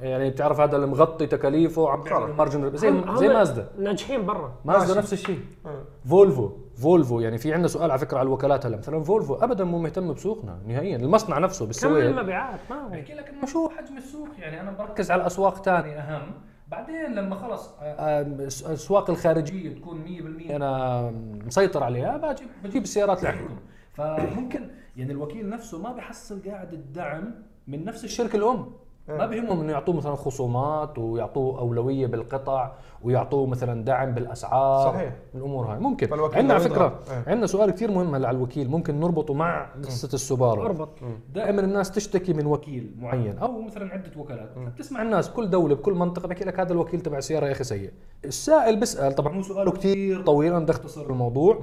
[0.00, 2.32] يعني بتعرف هذا اللي مغطي تكاليفه عم بيعمل.
[2.32, 4.52] margin زي هم- زي هم مازدا ناجحين برا.
[4.64, 4.98] مازدا ماشي.
[4.98, 5.40] نفس الشيء.
[5.66, 5.82] آه.
[6.08, 8.76] فولفو فولفو يعني في عندنا سؤال على فكرة على الوكالات هلا.
[8.76, 10.96] مثلا فولفو ابدا مو مهتم بسوقنا نهائيا.
[10.96, 12.04] المصنع نفسه كم بالسويد.
[12.04, 16.32] المبيعات؟ ما بحكي لك إنه شو حجم السوق؟ يعني أنا بركز على أسواق ثانية أهم.
[16.68, 21.10] بعدين لما خلص آه، آه، الاسواق الخارجية تكون 100% أنا
[21.46, 23.56] مسيطر عليها بجيب بجيب السيارات اللي عندكم.
[23.92, 24.70] فممكن
[25.00, 27.34] يعني الوكيل نفسه ما بحصل قاعد الدعم
[27.68, 28.66] من نفس الشركة الأم.
[29.08, 32.72] ما بهمهم إنه يعطوه مثلا خصومات ويعطوه أولوية بالقطع
[33.02, 34.92] ويعطوه مثلا دعم بالأسعار.
[34.92, 35.12] صحيح.
[35.34, 35.78] الأمور هاي.
[35.78, 36.08] ممكن.
[36.12, 37.00] عندنا على فكرة.
[37.10, 37.24] إيه.
[37.26, 38.70] عندنا سؤال كثير مهم هلا على الوكيل.
[38.70, 40.62] ممكن نربطه مع قصة السوبارو.
[40.62, 40.88] أربط.
[41.34, 43.38] دائما الناس تشتكي من وكيل معين.
[43.38, 44.58] أو مثلا عدة وكالات.
[44.58, 47.90] بتسمع الناس بكل دولة بكل منطقة بحكي لك هذا الوكيل تبع السياره يا أخي سيء.
[48.24, 51.62] السائل بيسأل طبعا هو سؤاله كثير طويل أنا بدي أختصر الموضوع.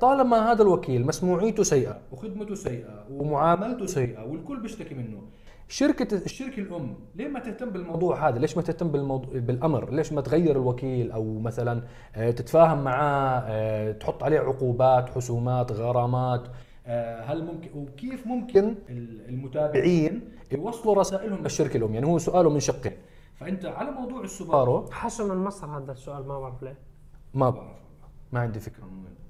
[0.00, 5.22] طالما هذا الوكيل مسموعيته سيئة وخدمته سيئة ومعاملته سيئة والكل بيشتكي منه
[5.68, 10.20] شركة الشركة الأم ليه ما تهتم بالموضوع هذا؟ ليش ما تهتم بالموضوع بالأمر؟ ليش ما
[10.20, 11.82] تغير الوكيل أو مثلا
[12.16, 16.48] آه، تتفاهم معاه آه، تحط عليه عقوبات، حسومات، غرامات
[16.86, 22.60] آه، هل ممكن وكيف ممكن ال- المتابعين يوصلوا رسائلهم للشركة الأم؟ يعني هو سؤاله من
[22.60, 22.92] شقين.
[23.34, 26.78] فأنت على موضوع السوبارو حسوا من مصر هذا السؤال ما بعرف ليه
[27.34, 27.76] ما بعرف.
[28.32, 29.25] ما عندي فكرة من وين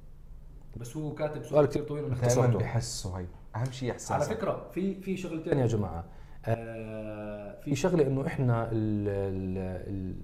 [0.81, 4.71] بس هو كاتب سؤال كثير طويل وأنا اختصرته بحسوا هي أهم شيء احساس على فكرة
[4.73, 6.05] في في شغلتين يا جماعة.
[6.47, 9.59] آه في شغلة إنه إحنا ال ال
[9.89, 10.15] ال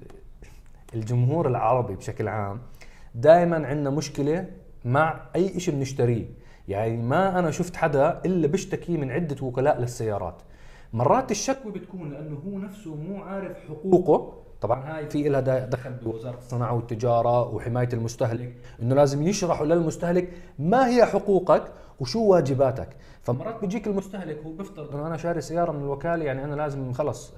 [0.94, 2.62] الجمهور العربي بشكل عام
[3.14, 4.46] دائما عندنا مشكلة
[4.84, 6.26] مع أي شيء بنشتريه.
[6.68, 10.42] يعني ما أنا شفت حدا إلا بيشتكي من عدة وكلاء للسيارات.
[10.92, 14.41] مرات الشكوى بتكون لأنه هو نفسه مو عارف حقوقه.
[14.62, 20.88] طبعا هاي في لها دخل بوزارة الصناعة والتجارة وحماية المستهلك إنه لازم يشرحوا للمستهلك ما
[20.88, 21.62] هي حقوقك
[22.00, 22.88] وشو واجباتك.
[23.22, 27.32] فمرات بيجيك المستهلك هو بيفترض انه أنا شاري سيارة من الوكالة يعني أنا لازم خلص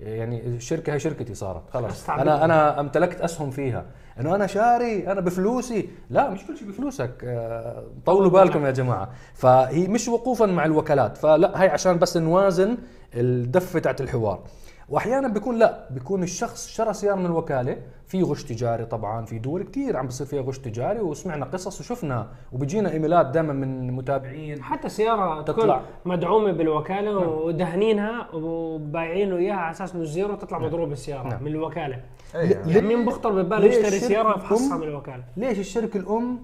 [0.00, 2.10] يعني الشركة هي شركتي صارت خلص.
[2.10, 3.84] أنا أنا امتلكت أسهم فيها.
[4.20, 5.88] إنه أنا شاري أنا بفلوسي.
[6.10, 7.10] لا مش كل شيء بفلوسك.
[7.24, 9.08] آه، طولوا بالكم يا جماعة.
[9.34, 11.16] فهي مش وقوفا مع الوكالات.
[11.16, 12.76] فلا هي عشان بس نوازن
[13.14, 14.40] الدفة تاعت الحوار.
[14.88, 17.76] وأحيانا بيكون لا بيكون الشخص شرى سيارة من الوكالة
[18.06, 22.26] في غش تجاري طبعا في دول كثير عم بيصير فيها غش تجاري وسمعنا قصص وشفنا
[22.52, 24.62] وبيجينا إيميلات دائما من متابعين.
[24.62, 25.76] حتى سيارة تطلع.
[25.76, 31.42] تكون مدعومة بالوكالة ودهنينها وبايعينه اياها على أساس إنه زيرو تطلع مضروب السيارة نعم.
[31.42, 32.00] من الوكالة.
[32.34, 32.72] إيه، يعني.
[32.72, 36.38] يعني مين بخطر بباله ليش يشتري يفحصها الأم- من الوكالة؟ ليش الشركة الأم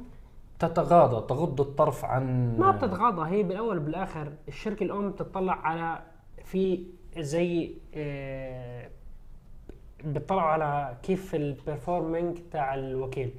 [0.59, 5.99] تتغاضى تغض الطرف عن ما بتتغاضى هي بالأول بالاخر الشركة الأم بتطلع على
[6.45, 6.85] في
[7.19, 8.89] زي آه،
[10.05, 13.31] بتطلعوا على كيف ال performing تاع الوكيل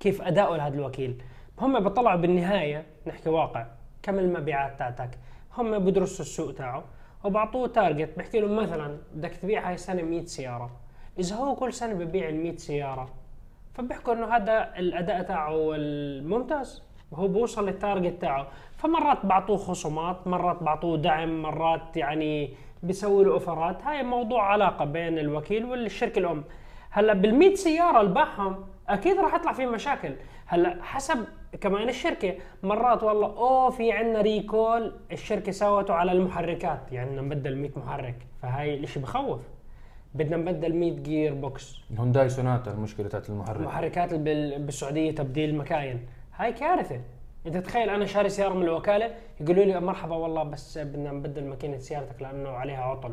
[0.00, 1.22] كيف أداؤه لهذا الوكيل.
[1.60, 3.66] هم بيطلعوا بالنهاية نحكي واقع
[4.02, 5.10] كم المبيعات تاعتك.
[5.56, 6.84] هم بدرسوا السوق تاعه
[7.24, 10.70] وبعطوه target بحكي له مثلا بدك تبيع هاي السنة 100 سيارة.
[11.18, 13.08] إذا هو كل سنة ببيع ال 100 سيارة
[13.74, 16.82] فبيحكوا إنه هذا الأداء تاعه الممتاز.
[17.10, 18.48] وهو بوصل لل target تاعه.
[18.76, 22.54] فمرات بعطوه خصومات مرات بعطوه دعم مرات يعني
[22.84, 23.82] بيسوي له offerات.
[23.82, 26.44] هاي موضوع علاقة بين الوكيل والشركة الأم.
[26.90, 30.14] هلأ بال100 سيارة اللي باعهم أكيد راح يطلع في مشاكل.
[30.46, 31.24] هلأ حسب
[31.60, 36.92] كمان الشركة مرات والله أوه في عندنا recall الشركة سوته على المحركات.
[36.92, 38.16] يعني بدنا نبدل 100 محرك.
[38.42, 39.40] فهاي الإشي بخوف.
[40.14, 41.76] بدنا نبدل 100 gear box.
[41.90, 43.56] الهونداي سوناتا المشكلة تاعت المحرك.
[43.60, 46.06] المحركات بال- بالسعودية تبديل المكاين
[46.36, 47.00] هاي كارثة.
[47.46, 51.78] انت تخيل أنا شاري سيارة من الوكالة يقولوا لي مرحبا والله بس بدنا نبدل ماكينة
[51.78, 53.12] سيارتك لأنه عليها عطل.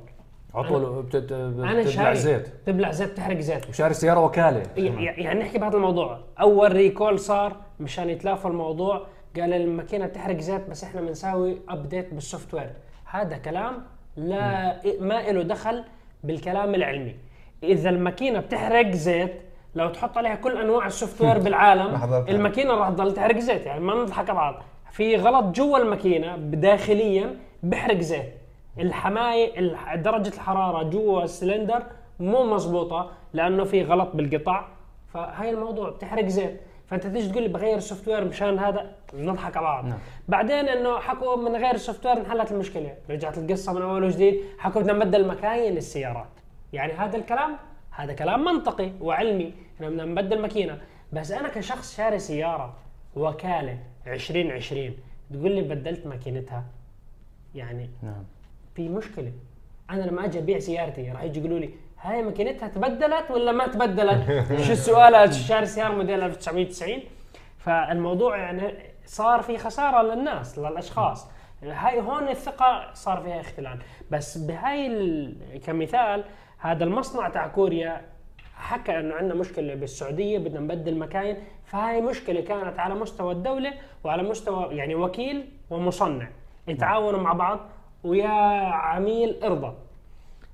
[0.54, 2.48] عطل بتت- أنا شاري زيت.
[2.66, 3.70] تبلع زيت تحرق زيت.
[3.70, 4.64] وشاري سيارة وكالة.
[4.78, 6.20] يعني نحكي بهذا الموضوع.
[6.42, 9.08] أول recall صار مشان يتلافى الموضوع
[9.40, 12.72] قال الماكينة بتحرق زيت بس إحنا بنساوي update بال software
[13.06, 13.84] هذا كلام
[14.16, 15.84] لا ما له دخل
[16.24, 17.16] بالكلام العلمي.
[17.64, 19.42] إذا الماكينة بتحرق زيت
[19.76, 21.96] لو تحط عليها كل أنواع ال software بالعالم.
[22.30, 24.56] الماكينة راح تضل تحرق زيت يعني ما نضحك بعض.
[24.92, 28.34] في غلط جوا الماكينة داخليا بحرق زيت.
[28.80, 31.84] الحماية الح- درجة الحرارة جوا السلندر
[32.20, 34.66] مو مزبوطه لأنه في غلط بالقطع.
[35.14, 36.62] فهاي الموضوع بتحرق زيت.
[36.88, 39.86] فأنت تيجي تقول لي بغير ال software مشان هذا نضحك على بعض.
[39.86, 39.98] نعم.
[40.28, 42.94] بعدين إنه حكوا من غير ال software انحلت المشكلة.
[43.10, 46.28] رجعت القصة من أول وجديد حكوا بدنا نبدل مكاين السيارات.
[46.74, 47.58] يعني هذا الكلام
[47.92, 49.54] هذا كلام منطقي وعلمي.
[49.76, 50.82] إحنا بدنا نبدل ماكينة.
[51.14, 52.74] بس أنا كشخص شاري سيارة
[53.16, 53.78] وكالة
[54.08, 54.96] 2020
[55.34, 56.64] تقول لي بدلت ماكينتها؟
[57.56, 58.24] يعني نعم.
[58.76, 59.32] في مشكلة.
[59.90, 61.70] أنا لما أجي أبيع سيارتي راح يجي يقولوا لي
[62.02, 67.00] هاي ماكينتها تبدلت ولا ما تبدلت؟ شو السؤال؟ شاري سيارة موديل 1990
[67.58, 68.74] فالموضوع يعني
[69.06, 71.28] صار في خسارة للناس للأشخاص.
[71.64, 73.80] هاي هون الثقة صار فيها اختلال.
[74.12, 76.24] بس بهاي ال- كمثال
[76.62, 78.02] هذا المصنع تاع كوريا
[78.56, 81.38] حكى إنه عندنا مشكلة بالسعودية بدنا نبدل مكاين.
[81.66, 86.28] فهاي مشكلة كانت على مستوى الدولة وعلى مستوى يعني وكيل ومصنع.
[86.68, 87.60] يتعاونوا مع بعض
[88.04, 88.30] ويا
[88.74, 89.74] عميل إرضى.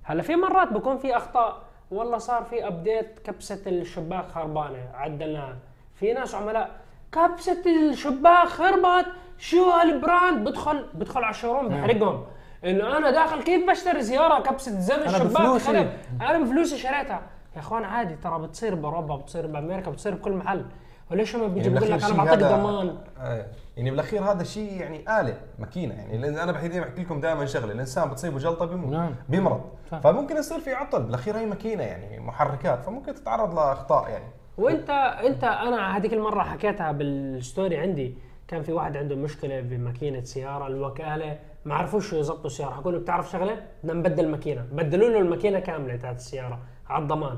[0.03, 1.57] هلا في مرات بكون في أخطاء.
[1.91, 5.57] والله صار في ابديت كبسة الشباك خربانة عدلناها.
[5.95, 6.71] في ناس عملاء
[7.11, 9.05] كبسة الشباك خربت
[9.37, 12.25] شو هال brand؟ بدخل بدخل على ال showroom بحرقهم.
[12.65, 15.61] إنه أنا داخل كيف بشتري سياره كبسة زر الشباك.
[15.61, 15.87] خرب؟
[16.21, 17.21] أنا بفلوسي شريتها.
[17.55, 20.65] يا أخوان عادي ترى بتصير بأوروبا بتصير بأمريكا بتصير بكل محل.
[21.11, 23.45] وليش ما بيجي بيقول لك أنا بعطيك ضمان؟ آه،
[23.77, 25.93] يعني بالأخير هذا شيء يعني آلة ماكينة.
[25.93, 29.15] يعني لأن أنا بحكي بحكي لكم دائما شغلة الإنسان بتصيبه جلطه بيموت نعم.
[29.29, 29.99] بيمرض صح.
[29.99, 31.03] فممكن يصير في عطل.
[31.03, 32.83] بالأخير هي ماكينة يعني محركات.
[32.83, 34.25] فممكن تتعرض لأخطاء يعني.
[34.57, 34.89] وانت
[35.25, 38.17] انت أنا هذيك المرة حكيتها بالستوري عندي.
[38.47, 41.39] كان في واحد عنده مشكلة بماكينه سيارة الوكالة.
[41.67, 42.71] ما عرفوش يظبطوا السيارة.
[42.71, 46.59] حكوا له بتعرف شغلة؟ بدنا نبدل ماكينه بدلوا له الماكينة كاملة تاعت السيارة
[46.89, 47.37] على الضمان.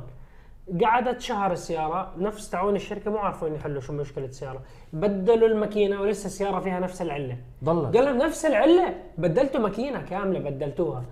[0.83, 4.61] قعدت شهر السيارة نفس تعاون الشركة مو عارفين يحلوا شو مشكلة السيارة.
[4.93, 7.37] بدلوا الماكينة ولسه السيارة فيها نفس العلة.
[7.63, 7.95] ضلت.
[7.97, 11.03] قال لهم نفس العلة؟ بدلتوا ماكينة كاملة بدلتوها.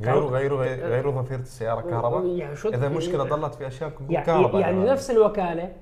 [0.00, 4.60] غيروا غيروا غيروا ظفيرة السيارة كهرباء؟ يعني شو إذا المشكلة ضلت في تكون يعني, كهرباء
[4.60, 4.84] يعني.
[4.84, 5.72] نفس الوكالة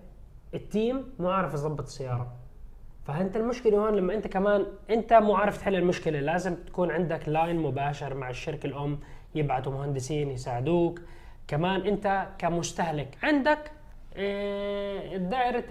[0.55, 2.44] ال team مو عارف يظبط السيارة.
[3.07, 7.57] فانت المشكلة هون لما انت كمان انت مو عارف تحل المشكلة لازم تكون عندك line
[7.57, 8.99] مباشر مع الشركة الأم
[9.35, 11.01] يبعثوا مهندسين يساعدوك.
[11.49, 13.71] كمان انت كمستهلك عندك
[14.17, 15.65] آه، دائرة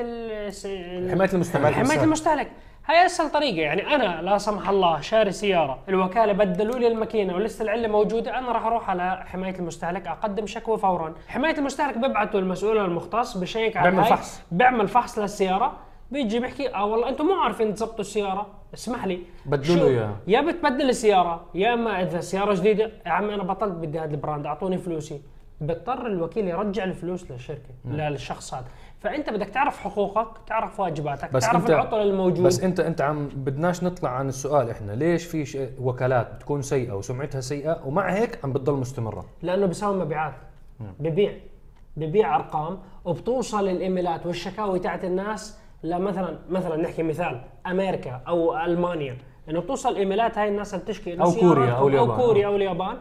[1.11, 2.51] حماية المستهلك حماية المستهلك.
[2.86, 7.63] هاي أسهل طريقة يعني أنا لا سمح الله شاري سيارة الوكالة بدلوا لي الماكينة ولسه
[7.63, 11.13] العلة موجودة أنا راح أروح على حماية المستهلك أقدم شكوى فورا.
[11.27, 14.41] حماية المستهلك بيبعتوا المسؤول المختص بشيك على بيعمل فحص.
[14.51, 15.77] بيعمل فحص للسيارة.
[16.14, 18.47] بيجي بيحكي آه والله أنتم مو عارفين تظبطوا السيارة.
[18.74, 19.20] اسمح لي.
[19.45, 20.18] بدلوا؟ له إياها.
[20.28, 24.45] يا بتبدل السيارة يا اما إذا سيارة جديدة يا عمي أنا بطلت بدي هذا البراند
[24.45, 25.22] أعطوني فلوسي.
[25.61, 28.66] بيضطر الوكيل يرجع الفلوس للشركة للشخص هذا.
[28.99, 32.45] فأنت بدك تعرف حقوقك تعرف واجباتك بس تعرف انت العطل الموجود.
[32.45, 34.91] بس انت أنت عم بدناش نطلع عن السؤال إحنا.
[34.91, 40.34] ليش في وكالات بتكون سيئة وسمعتها سيئة ومع هيك عم بتضل مستمرة؟ لأنه بيساوي مبيعات.
[40.99, 41.34] ببيع.
[41.97, 49.17] ببيع أرقام وبتوصل الايميلات والشكاوي تاعت الناس لمثلا مثلا نحكي مثال أمريكا أو ألمانيا.
[49.49, 52.09] انه بتوصل إيميلات هاي الناس اللي بتشكي أو كوريا أو اليابان.
[52.09, 52.97] أو كوريا أو اليابان.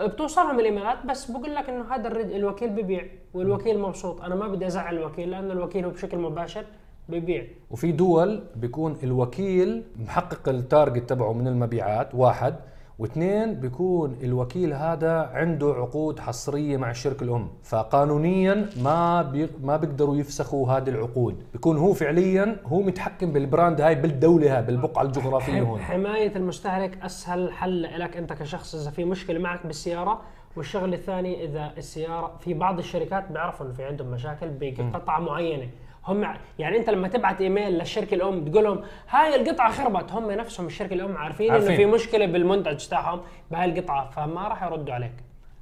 [0.00, 3.04] بتوصلهم الإيميلات بس بقول لك إنه هذا الوكيل ببيع
[3.34, 4.22] والوكيل مبسوط.
[4.22, 6.64] أنا ما بدي أزعل الوكيل لأنه الوكيل هو بشكل مباشر
[7.08, 7.44] ببيع.
[7.70, 12.54] وفي دول بيكون الوكيل محقق ال target تبعه من المبيعات واحد.
[13.00, 20.16] واثنين بيكون الوكيل هذا عنده عقود حصرية مع الشركة الأم فقانونيا ما بي ما بيقدروا
[20.16, 21.42] يفسخوا هذه العقود.
[21.52, 25.80] بيكون هو فعليا هو متحكم بال brand هاي بالدولة هاي بالبقعة الجغرافية هون.
[25.80, 30.20] حماية المستهلك أسهل حل لك أنت كشخص إذا في مشكلة معك بالسيارة.
[30.56, 35.68] والشغلة الثاني إذا السيارة في بعض الشركات بيعرفوا إنه في عندهم مشاكل بقطعة معينة.
[36.06, 40.66] هم يعني انت لما تبعت ايميل للشركة الأم تقول لهم هاي القطعة خربت هم نفسهم
[40.66, 41.68] الشركة الأم عارفين, عارفين.
[41.68, 43.20] إنه في مشكلة بالمنتج تاعهم
[43.50, 45.12] بهاي القطعة فما راح يردوا عليك.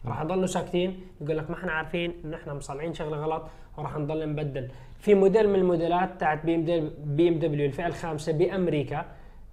[0.06, 3.42] راح يضلوا ساكتين يقول لك ما إحنا عارفين انه إحنا مصنعين شغلة غلط
[3.78, 4.68] وراح نضل نبدل.
[4.98, 9.04] في موديل من الموديلات تاعت بي إم بي إم دبليو الفئة الخامسة بأمريكا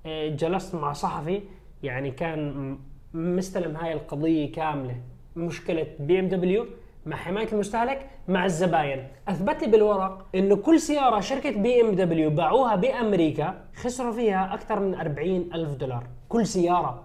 [0.05, 1.41] آه، جلست مع صحفي
[1.83, 2.77] يعني كان
[3.13, 4.95] مستلم هاي القضية كاملة.
[5.35, 6.65] مشكلة بي إم دبليو
[7.05, 9.07] مع حماية المستهلك مع الزباين.
[9.27, 14.79] أثبت لي بالورق انه كل سيارة شركة بي إم دبليو باعوها بأمريكا خسروا فيها أكثر
[14.79, 16.03] من 40 ألف دولار.
[16.29, 17.03] كل سيارة.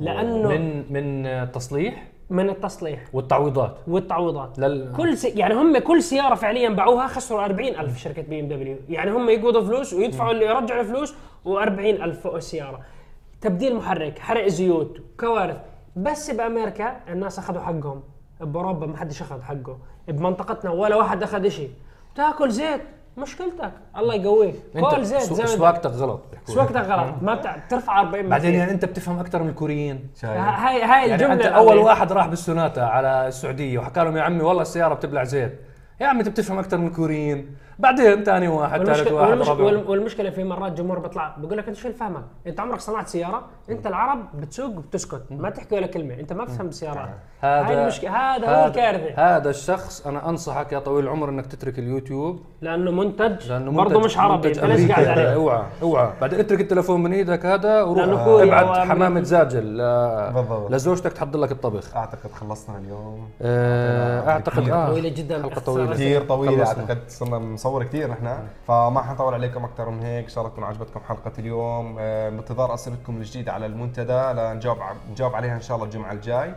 [0.00, 3.04] لأنه من, من من تصليح من التصليح.
[3.12, 3.76] والتعويضات.
[3.88, 4.58] والتعويضات.
[4.58, 4.92] لل...
[4.96, 5.28] كل سي...
[5.28, 8.76] يعني هم كل سيارة فعليا باعوها خسروا 40 ألف شركة بي إم دبليو.
[8.88, 11.14] يعني هم يقبضوا فلوس ويدفعوا اللي يرجعوا الفلوس
[11.44, 12.80] و40 ألف فوق السيارة.
[13.40, 15.56] تبديل محرك حرق زيوت كوارث.
[15.96, 18.02] بس بأمريكا الناس أخذوا حقهم.
[18.40, 19.78] باوروبا ما حدش أخذ حقه.
[20.08, 21.70] بمنطقتنا ولا واحد أخذ شيء
[22.14, 22.80] تأكل زيت
[23.18, 23.72] مشكلتك.
[23.96, 24.54] الله يقويك.
[24.72, 25.20] كل انت زيت.
[25.22, 26.20] زي سواقتك غلط.
[26.46, 27.14] سواقتك غلط.
[27.22, 28.54] ما بتع- ترفع 40 بعدين.
[28.54, 30.08] يعني أنت بتفهم أكثر من الكوريين.
[30.24, 31.70] هاي هاي يعني الجملة أنت الأولى.
[31.70, 35.60] أول واحد راح بالسوناتا على السعودية وحكى لهم يا عمي والله السيارة بتبلع زيت.
[36.00, 37.56] يا عمي أنت بتفهم أكثر من الكوريين.
[37.78, 41.58] بعدين ثاني واحد ثالث والمشكلة, واحد والمش رابع وال- والمشكلة في مرات جمهور بيطلع بيقول
[41.58, 45.86] لك أنت شو الفهمك؟ أنت عمرك صنعت سيارة؟ أنت العرب بتسوق وبتسكت ما تحكي ولا
[45.86, 47.08] كلمة أنت ما بتفهم بالسيارات
[47.42, 52.40] هاي المشكلة هذا هو الكارثة هذا الشخص أنا أنصحك يا طويل العمر إنك تترك اليوتيوب
[52.60, 55.06] لأنه منتج لأنه برضه منتج- مش عربي منتج أنت ليش قاعد.
[55.06, 58.88] عليه؟ أوعى أوعى بعدين اترك التليفون من إيدك هذا وروح ابعت.
[58.88, 59.78] حمامه زاجل.
[60.70, 66.22] لزوجتك تحضر لك الطبخ أعتقد خلصنا اليوم آه، اعتقد آه طويلة جدا حلقة طويلة كثير
[66.22, 66.66] طويلة.
[66.66, 67.38] أعتقد صرنا
[67.68, 68.48] نصور كثير نحن.
[68.66, 70.24] فما حنطول عليكم أكثر من هيك.
[70.24, 71.96] إن شاء الله تكون عجبتكم حلقة اليوم.
[71.98, 74.32] آه، بانتظار أسئلتكم الجديده على المنتدى.
[74.40, 74.78] لنجاوب
[75.10, 76.54] نجاوب عليها إن شاء الله الجمعة الجاي.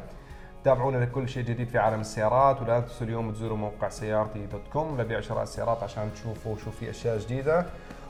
[0.64, 2.62] تابعونا لكل شيء جديد في عالم السيارات.
[2.62, 5.02] ولا تنسوا اليوم تزوروا موقع سيارتي dot com.
[5.02, 7.66] لبيع وشراء السيارات عشان تشوفوا شو في أشياء جديدة.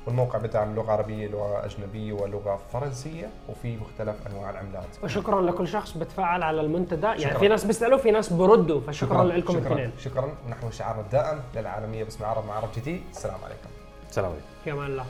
[0.06, 4.88] والموقع بتاعنا لغه عربية لغة أجنبية ولغة فرنسية وفي مختلف أنواع العملات.
[5.04, 7.06] وشكرا لكل شخص بتفاعل على المنتدى.
[7.08, 7.40] يعني شكراً.
[7.40, 9.92] في ناس بيسألوا في ناس بردوا فشكرا لكم شكرا الاثنين.
[10.00, 10.30] شكرا.
[10.50, 13.02] نحو شعارنا الدائم للعالمية باسم عرب مع عرب جديد.
[13.12, 13.70] السلام عليكم.
[14.10, 14.46] سلام عليكم.
[14.64, 15.06] في أمان الله.